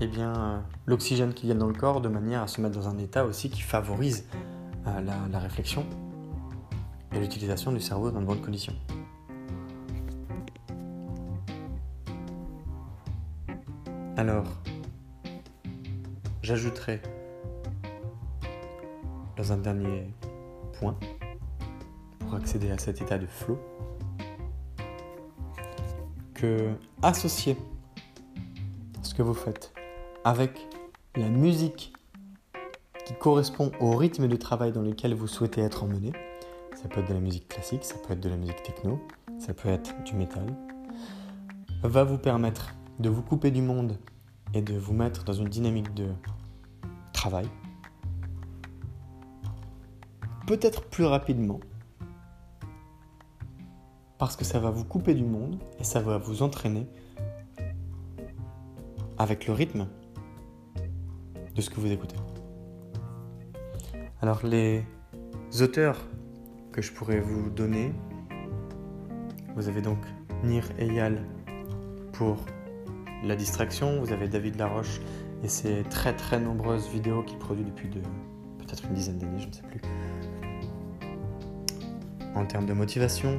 eh 0.00 0.06
bien, 0.06 0.34
euh, 0.34 0.60
l'oxygène 0.86 1.32
qui 1.32 1.46
vient 1.46 1.54
dans 1.54 1.68
le 1.68 1.74
corps 1.74 2.00
de 2.00 2.08
manière 2.08 2.42
à 2.42 2.46
se 2.46 2.60
mettre 2.60 2.74
dans 2.74 2.88
un 2.88 2.98
état 2.98 3.24
aussi 3.24 3.48
qui 3.48 3.62
favorise 3.62 4.28
euh, 4.86 5.00
la, 5.00 5.38
réflexion 5.38 5.86
et 7.12 7.18
l'utilisation 7.18 7.72
du 7.72 7.80
cerveau 7.80 8.10
dans 8.10 8.20
de 8.20 8.26
bonnes 8.26 8.42
conditions. 8.42 8.74
Alors, 14.18 14.46
j'ajouterai 16.42 17.00
dans 19.36 19.52
un 19.52 19.58
dernier 19.58 20.10
point, 20.78 20.96
pour 22.20 22.34
accéder 22.34 22.70
à 22.70 22.78
cet 22.78 23.02
état 23.02 23.18
de 23.18 23.26
flow, 23.26 23.58
que 26.34 26.74
associer 27.02 27.56
ce 29.02 29.14
que 29.14 29.22
vous 29.22 29.34
faites 29.34 29.75
avec 30.26 30.66
la 31.14 31.28
musique 31.28 31.92
qui 33.06 33.14
correspond 33.14 33.70
au 33.78 33.96
rythme 33.96 34.26
de 34.26 34.34
travail 34.34 34.72
dans 34.72 34.82
lequel 34.82 35.14
vous 35.14 35.28
souhaitez 35.28 35.60
être 35.60 35.84
emmené. 35.84 36.10
Ça 36.74 36.88
peut 36.88 36.98
être 36.98 37.08
de 37.08 37.14
la 37.14 37.20
musique 37.20 37.46
classique, 37.46 37.84
ça 37.84 37.94
peut 37.94 38.12
être 38.12 38.20
de 38.20 38.28
la 38.28 38.36
musique 38.36 38.60
techno, 38.64 38.98
ça 39.38 39.54
peut 39.54 39.68
être 39.68 39.94
du 40.02 40.14
métal. 40.14 40.44
Va 41.84 42.02
vous 42.02 42.18
permettre 42.18 42.74
de 42.98 43.08
vous 43.08 43.22
couper 43.22 43.52
du 43.52 43.62
monde 43.62 43.96
et 44.52 44.62
de 44.62 44.76
vous 44.76 44.94
mettre 44.94 45.22
dans 45.22 45.32
une 45.32 45.48
dynamique 45.48 45.94
de 45.94 46.08
travail. 47.12 47.48
Peut-être 50.48 50.82
plus 50.86 51.04
rapidement. 51.04 51.60
Parce 54.18 54.34
que 54.34 54.44
ça 54.44 54.58
va 54.58 54.70
vous 54.70 54.84
couper 54.84 55.14
du 55.14 55.24
monde 55.24 55.62
et 55.78 55.84
ça 55.84 56.00
va 56.00 56.18
vous 56.18 56.42
entraîner 56.42 56.88
avec 59.18 59.46
le 59.46 59.52
rythme 59.52 59.86
de 61.56 61.62
ce 61.62 61.70
que 61.70 61.80
vous 61.80 61.90
écoutez. 61.90 62.16
Alors 64.20 64.44
les 64.44 64.84
auteurs 65.60 65.98
que 66.70 66.82
je 66.82 66.92
pourrais 66.92 67.20
vous 67.20 67.48
donner, 67.48 67.92
vous 69.56 69.68
avez 69.68 69.80
donc 69.80 69.98
Nir 70.44 70.64
Eyal 70.78 71.24
pour 72.12 72.36
la 73.24 73.36
distraction, 73.36 74.00
vous 74.00 74.12
avez 74.12 74.28
David 74.28 74.56
Laroche 74.56 75.00
et 75.42 75.48
ses 75.48 75.82
très 75.84 76.14
très 76.14 76.38
nombreuses 76.38 76.88
vidéos 76.88 77.22
qu'il 77.22 77.38
produit 77.38 77.64
depuis 77.64 77.88
de, 77.88 78.00
peut-être 78.58 78.84
une 78.84 78.94
dizaine 78.94 79.18
d'années, 79.18 79.40
je 79.40 79.48
ne 79.48 79.52
sais 79.52 79.62
plus. 79.62 79.80
En 82.34 82.44
termes 82.44 82.66
de 82.66 82.74
motivation, 82.74 83.38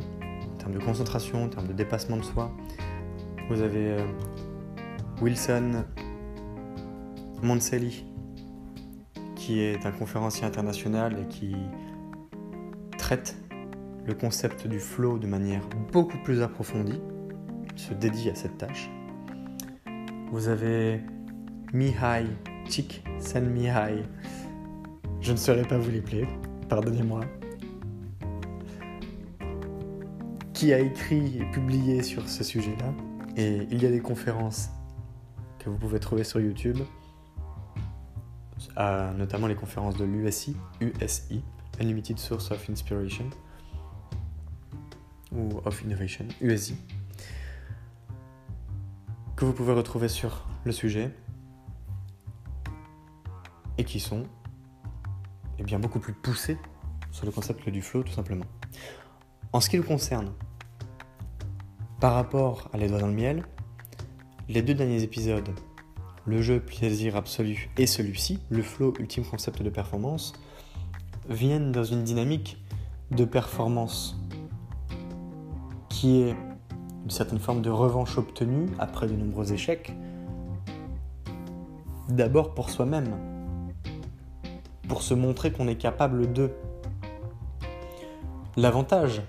en 0.54 0.58
termes 0.58 0.74
de 0.74 0.80
concentration, 0.80 1.44
en 1.44 1.50
termes 1.50 1.68
de 1.68 1.74
dépassement 1.74 2.18
de 2.18 2.24
soi, 2.24 2.52
vous 3.50 3.62
avez 3.62 3.92
euh, 3.92 4.08
Wilson 5.22 5.84
Monselli 7.44 8.07
qui 9.48 9.62
est 9.62 9.86
un 9.86 9.94
conférencier 9.94 10.46
international 10.46 11.18
et 11.22 11.28
qui 11.30 11.56
traite 12.98 13.38
le 14.06 14.14
concept 14.14 14.68
du 14.68 14.78
flow 14.78 15.20
de 15.20 15.26
manière 15.26 15.62
beaucoup 15.94 16.18
plus 16.18 16.42
approfondie, 16.42 17.00
se 17.78 17.94
dédie 17.94 18.30
à 18.30 18.36
cette 18.36 18.58
tâche. 18.58 18.90
Vous 20.34 20.50
avez 20.50 21.00
Mihai 21.72 22.26
Chik 22.70 23.06
Sen 23.20 23.50
Mihai, 23.50 24.04
je 25.22 25.32
ne 25.32 25.38
saurais 25.38 25.64
pas 25.64 25.78
vous 25.78 25.92
les 25.92 26.02
plaire, 26.02 26.28
pardonnez-moi, 26.68 27.22
qui 30.52 30.74
a 30.74 30.80
écrit 30.80 31.38
et 31.38 31.46
publié 31.54 32.04
sur 32.04 32.28
ce 32.28 32.44
sujet-là. 32.44 32.94
Et 33.38 33.66
il 33.72 33.82
y 33.82 33.86
a 33.86 33.92
des 33.92 34.02
conférences 34.02 34.72
que 35.58 35.70
vous 35.70 35.78
pouvez 35.78 36.02
trouver 36.02 36.26
sur 36.26 36.42
YouTube 36.42 36.80
notamment 38.78 39.48
les 39.48 39.56
conférences 39.56 39.98
de 39.98 40.06
l'USI, 40.06 40.56
USI, 40.82 41.44
Unlimited 41.80 42.18
Source 42.18 42.52
of 42.52 42.70
Inspiration, 42.70 43.30
ou 45.32 45.62
of 45.66 45.82
Innovation, 45.84 46.28
USI, 46.42 46.76
que 49.36 49.46
vous 49.46 49.54
pouvez 49.54 49.74
retrouver 49.74 50.08
sur 50.08 50.48
le 50.64 50.72
sujet 50.72 51.14
et 53.78 53.84
qui 53.84 54.00
sont 54.00 54.26
eh 55.60 55.64
bien, 55.64 55.80
beaucoup 55.80 56.00
plus 56.00 56.14
poussés 56.14 56.58
sur 57.12 57.26
le 57.26 57.32
concept 57.32 57.70
du 57.70 57.82
flow 57.82 58.04
tout 58.04 58.12
simplement. 58.12 58.46
En 59.54 59.60
ce 59.60 59.70
qui 59.70 59.78
nous 59.78 59.84
concerne, 59.84 60.34
par 62.00 62.14
rapport 62.14 62.70
à 62.74 62.78
Les 62.78 62.88
Doigts 62.88 63.00
dans 63.00 63.08
le 63.08 63.14
Miel, 63.14 63.44
les 64.50 64.62
deux 64.62 64.74
derniers 64.74 65.04
épisodes 65.04 65.50
le 66.28 66.42
jeu 66.42 66.60
plaisir 66.60 67.16
absolu 67.16 67.70
et 67.78 67.88
celui-ci, 67.88 68.40
le 68.50 68.62
flow 68.62 68.94
ultime 69.00 69.24
concept 69.24 69.64
de 69.64 69.70
performance, 69.70 70.34
viennent 71.30 71.72
dans 71.72 71.86
une 71.86 72.04
dynamique 72.04 72.58
de 73.12 73.24
performance 73.24 74.18
qui 75.88 76.22
est 76.22 76.36
une 77.06 77.10
certaine 77.10 77.40
forme 77.40 77.62
de 77.62 77.70
revanche 77.70 78.18
obtenue 78.18 78.68
après 78.78 79.08
de 79.08 79.14
nombreux 79.14 79.54
échecs, 79.54 79.94
d'abord 82.10 82.54
pour 82.54 82.70
soi-même, 82.70 83.16
pour 84.90 85.02
se 85.02 85.14
montrer 85.14 85.54
qu'on 85.54 85.70
est 85.70 85.78
capable 85.78 86.34
de. 86.34 86.52
L'avantage, 88.58 89.22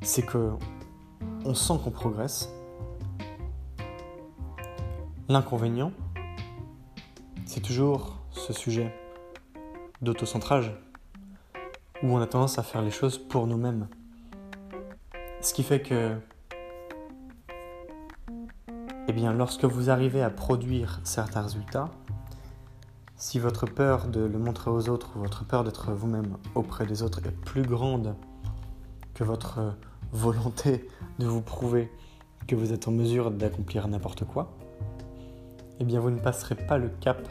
c'est 0.00 0.24
que 0.24 0.52
on 1.44 1.54
sent 1.54 1.74
qu'on 1.84 1.90
progresse, 1.90 2.50
L'inconvénient, 5.30 5.92
c'est 7.44 7.60
toujours 7.60 8.16
ce 8.30 8.54
sujet 8.54 8.94
d'autocentrage, 10.00 10.72
où 12.02 12.14
on 12.14 12.18
a 12.18 12.26
tendance 12.26 12.58
à 12.58 12.62
faire 12.62 12.80
les 12.80 12.90
choses 12.90 13.18
pour 13.18 13.46
nous-mêmes. 13.46 13.88
Ce 15.42 15.52
qui 15.52 15.64
fait 15.64 15.82
que, 15.82 16.16
eh 19.06 19.12
bien, 19.12 19.34
lorsque 19.34 19.66
vous 19.66 19.90
arrivez 19.90 20.22
à 20.22 20.30
produire 20.30 20.98
certains 21.04 21.42
résultats, 21.42 21.90
si 23.16 23.38
votre 23.38 23.66
peur 23.66 24.06
de 24.08 24.20
le 24.20 24.38
montrer 24.38 24.70
aux 24.70 24.88
autres 24.88 25.10
ou 25.14 25.18
votre 25.18 25.44
peur 25.44 25.62
d'être 25.62 25.92
vous-même 25.92 26.38
auprès 26.54 26.86
des 26.86 27.02
autres 27.02 27.18
est 27.26 27.38
plus 27.44 27.64
grande 27.64 28.16
que 29.12 29.24
votre 29.24 29.76
volonté 30.12 30.88
de 31.18 31.26
vous 31.26 31.42
prouver 31.42 31.92
que 32.46 32.56
vous 32.56 32.72
êtes 32.72 32.88
en 32.88 32.92
mesure 32.92 33.30
d'accomplir 33.30 33.88
n'importe 33.88 34.24
quoi, 34.24 34.56
eh 35.80 35.84
bien 35.84 36.00
vous 36.00 36.10
ne 36.10 36.18
passerez 36.18 36.54
pas 36.54 36.78
le 36.78 36.88
cap 36.88 37.28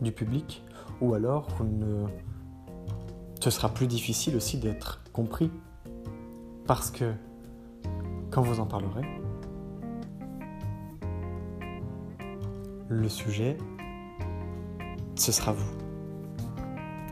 du 0.00 0.12
public, 0.12 0.64
ou 1.00 1.14
alors 1.14 1.48
vous 1.56 1.64
ne... 1.64 2.06
ce 3.40 3.50
sera 3.50 3.68
plus 3.68 3.86
difficile 3.86 4.36
aussi 4.36 4.58
d'être 4.58 5.02
compris, 5.12 5.50
parce 6.66 6.90
que 6.90 7.12
quand 8.30 8.42
vous 8.42 8.60
en 8.60 8.66
parlerez, 8.66 9.06
le 12.88 13.08
sujet, 13.08 13.56
ce 15.14 15.32
sera 15.32 15.52
vous. 15.52 15.70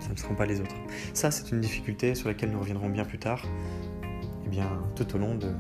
Ce 0.01 0.11
ne 0.11 0.17
seront 0.17 0.35
pas 0.35 0.47
les 0.47 0.61
autres. 0.61 0.75
Ça, 1.15 1.31
c'est 1.31 1.53
une 1.53 1.61
difficulté 1.61 2.15
sur 2.15 2.29
laquelle 2.29 2.51
nous 2.51 2.59
reviendrons 2.59 2.89
bien 2.89 3.05
plus 3.05 3.19
tard, 3.19 3.43
eh 4.45 4.49
bien, 4.49 4.67
tout 4.97 5.15
au 5.15 5.19
long 5.19 5.35
de 5.35 5.53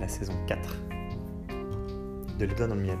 la 0.00 0.08
saison 0.08 0.34
4 0.46 0.76
de 2.38 2.46
Doigt 2.46 2.66
dans 2.66 2.74
le 2.74 2.82
Miel. 2.82 2.98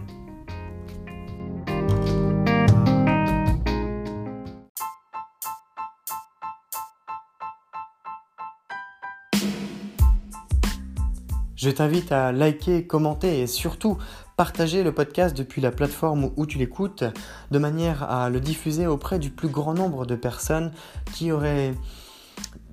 Je 11.58 11.70
t'invite 11.70 12.12
à 12.12 12.30
liker, 12.30 12.86
commenter 12.86 13.40
et 13.40 13.48
surtout 13.48 13.98
partager 14.36 14.84
le 14.84 14.94
podcast 14.94 15.36
depuis 15.36 15.60
la 15.60 15.72
plateforme 15.72 16.30
où 16.36 16.46
tu 16.46 16.56
l'écoutes 16.56 17.02
de 17.50 17.58
manière 17.58 18.04
à 18.04 18.30
le 18.30 18.38
diffuser 18.38 18.86
auprès 18.86 19.18
du 19.18 19.30
plus 19.30 19.48
grand 19.48 19.74
nombre 19.74 20.06
de 20.06 20.14
personnes 20.14 20.70
qui 21.12 21.32
auraient 21.32 21.74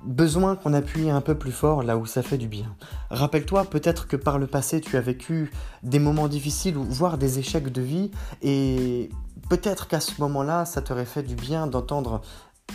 besoin 0.03 0.55
qu'on 0.55 0.75
appuie 0.75 1.09
un 1.09 1.21
peu 1.21 1.33
plus 1.33 1.51
fort 1.51 1.81
là 1.81 1.97
où 1.97 2.05
ça 2.05 2.21
fait 2.21 2.37
du 2.37 2.47
bien. 2.47 2.75
Rappelle-toi 3.09 3.65
peut-être 3.65 4.07
que 4.07 4.17
par 4.17 4.37
le 4.37 4.45
passé 4.45 4.81
tu 4.81 4.97
as 4.97 5.01
vécu 5.01 5.51
des 5.81 5.97
moments 5.97 6.27
difficiles 6.27 6.77
ou 6.77 6.83
voire 6.83 7.17
des 7.17 7.39
échecs 7.39 7.71
de 7.71 7.81
vie 7.81 8.11
et 8.43 9.09
peut-être 9.49 9.87
qu'à 9.87 9.99
ce 9.99 10.21
moment-là 10.21 10.65
ça 10.65 10.83
t'aurait 10.83 11.05
fait 11.05 11.23
du 11.23 11.33
bien 11.33 11.65
d'entendre 11.65 12.21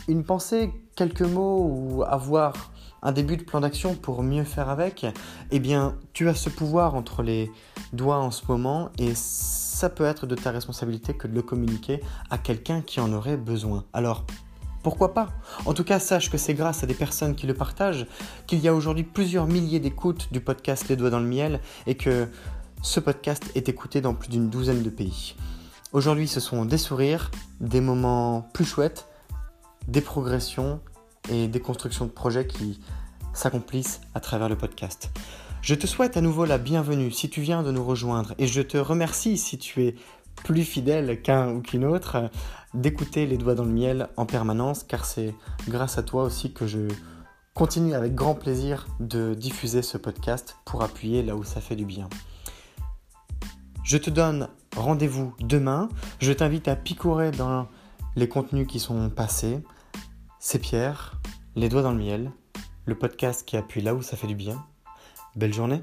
une 0.09 0.25
pensée, 0.25 0.73
quelques 0.97 1.23
mots 1.23 1.71
ou 1.71 2.03
avoir 2.03 2.73
un 3.03 3.13
début 3.13 3.37
de 3.37 3.43
plan 3.43 3.61
d'action 3.61 3.95
pour 3.95 4.23
mieux 4.23 4.45
faire 4.45 4.69
avec, 4.69 5.07
eh 5.51 5.59
bien, 5.59 5.97
tu 6.13 6.29
as 6.29 6.35
ce 6.35 6.49
pouvoir 6.49 6.95
entre 6.95 7.23
les 7.23 7.51
doigts 7.93 8.19
en 8.19 8.31
ce 8.31 8.43
moment 8.49 8.91
et 8.99 9.13
ça 9.15 9.89
peut 9.89 10.05
être 10.05 10.27
de 10.27 10.35
ta 10.35 10.51
responsabilité 10.51 11.15
que 11.15 11.27
de 11.27 11.35
le 11.35 11.43
communiquer 11.43 12.01
à 12.31 12.39
quelqu'un 12.39 12.83
qui 12.83 13.01
en 13.01 13.13
aurait 13.13 13.37
besoin. 13.37 13.85
Alors, 13.93 14.25
pourquoi 14.83 15.13
pas? 15.13 15.29
En 15.67 15.75
tout 15.75 15.85
cas, 15.85 15.99
sache 15.99 16.31
que 16.31 16.39
c'est 16.39 16.55
grâce 16.55 16.83
à 16.83 16.87
des 16.87 16.95
personnes 16.95 17.35
qui 17.35 17.47
le 17.47 17.55
partagent 17.55 18.07
qu'il 18.47 18.61
y 18.61 18.69
a 18.69 18.75
aujourd'hui 18.75 19.05
plusieurs 19.05 19.47
milliers 19.47 19.81
d'écoutes 19.81 20.33
du 20.33 20.41
podcast 20.41 20.89
Les 20.89 20.97
Doigts 20.97 21.11
dans 21.11 21.21
le 21.21 21.27
Miel 21.27 21.61
et 21.87 21.97
que 21.97 22.29
ce 22.83 22.99
podcast 22.99 23.45
est 23.55 23.69
écouté 23.69 24.01
dans 24.01 24.15
plus 24.15 24.31
d'une 24.31 24.49
douzaine 24.49 24.83
de 24.83 24.89
pays. 24.89 25.35
Aujourd'hui, 25.93 26.29
ce 26.29 26.41
sont 26.41 26.65
des 26.65 26.79
sourires, 26.79 27.31
des 27.61 27.81
moments 27.81 28.49
plus 28.55 28.65
chouettes, 28.65 29.07
des 29.87 30.01
progressions 30.01 30.81
et 31.29 31.49
des 31.49 31.61
constructions 31.61 32.07
de 32.07 32.11
projets 32.11 32.47
qui 32.47 32.81
s'accomplissent 33.33 34.01
à 34.15 34.21
travers 34.21 34.49
le 34.49 34.57
podcast. 34.57 35.11
Je 35.63 35.75
te 35.75 35.87
souhaite 35.87 36.17
à 36.17 36.21
nouveau 36.21 36.45
la 36.45 36.59
bienvenue 36.59 37.11
si 37.11 37.29
tu 37.29 37.43
viens 37.43 37.63
de 37.63 37.71
nous 37.71 37.85
rejoindre 37.85 38.35
et 38.39 38.47
je 38.47 38.63
te 38.63 38.79
remercie 38.79 39.37
si 39.37 39.59
tu 39.59 39.85
es 39.85 39.95
plus 40.45 40.65
fidèle 40.65 41.21
qu'un 41.21 41.51
ou 41.53 41.61
qu'une 41.61 41.85
autre 41.85 42.31
d'écouter 42.73 43.27
les 43.27 43.37
doigts 43.37 43.55
dans 43.55 43.65
le 43.65 43.73
miel 43.73 44.09
en 44.17 44.25
permanence 44.25 44.85
car 44.85 45.05
c'est 45.05 45.35
grâce 45.69 45.99
à 45.99 46.03
toi 46.03 46.25
aussi 46.25 46.53
que 46.53 46.67
je 46.67 46.89
continue 47.55 47.95
avec 47.95 48.15
grand 48.15 48.35
plaisir 48.35 48.87
de 49.01 49.35
diffuser 49.35 49.83
ce 49.83 49.99
podcast 49.99 50.57
pour 50.65 50.83
appuyer 50.83 51.23
là 51.23 51.37
où 51.37 51.45
ça 51.45 51.61
fait 51.61 51.77
du 51.77 51.85
bien. 51.85 52.09
Je 53.85 53.99
te 53.99 54.09
donne 54.09 54.49
rendez-vous 54.77 55.35
demain. 55.41 55.89
Je 56.21 56.33
t'invite 56.33 56.69
à 56.69 56.77
picorer 56.77 57.33
dans 57.33 57.67
les 58.17 58.29
contenus 58.29 58.67
qui 58.67 58.79
sont 58.79 59.11
passés. 59.11 59.59
C'est 60.43 60.59
Pierre, 60.59 61.21
les 61.55 61.69
doigts 61.69 61.83
dans 61.83 61.93
le 61.93 61.99
miel, 61.99 62.33
le 62.87 62.97
podcast 62.97 63.47
qui 63.47 63.59
appuie 63.59 63.83
là 63.83 63.95
où 63.95 64.01
ça 64.01 64.17
fait 64.17 64.27
du 64.27 64.35
bien. 64.35 64.65
Belle 65.37 65.53
journée 65.53 65.83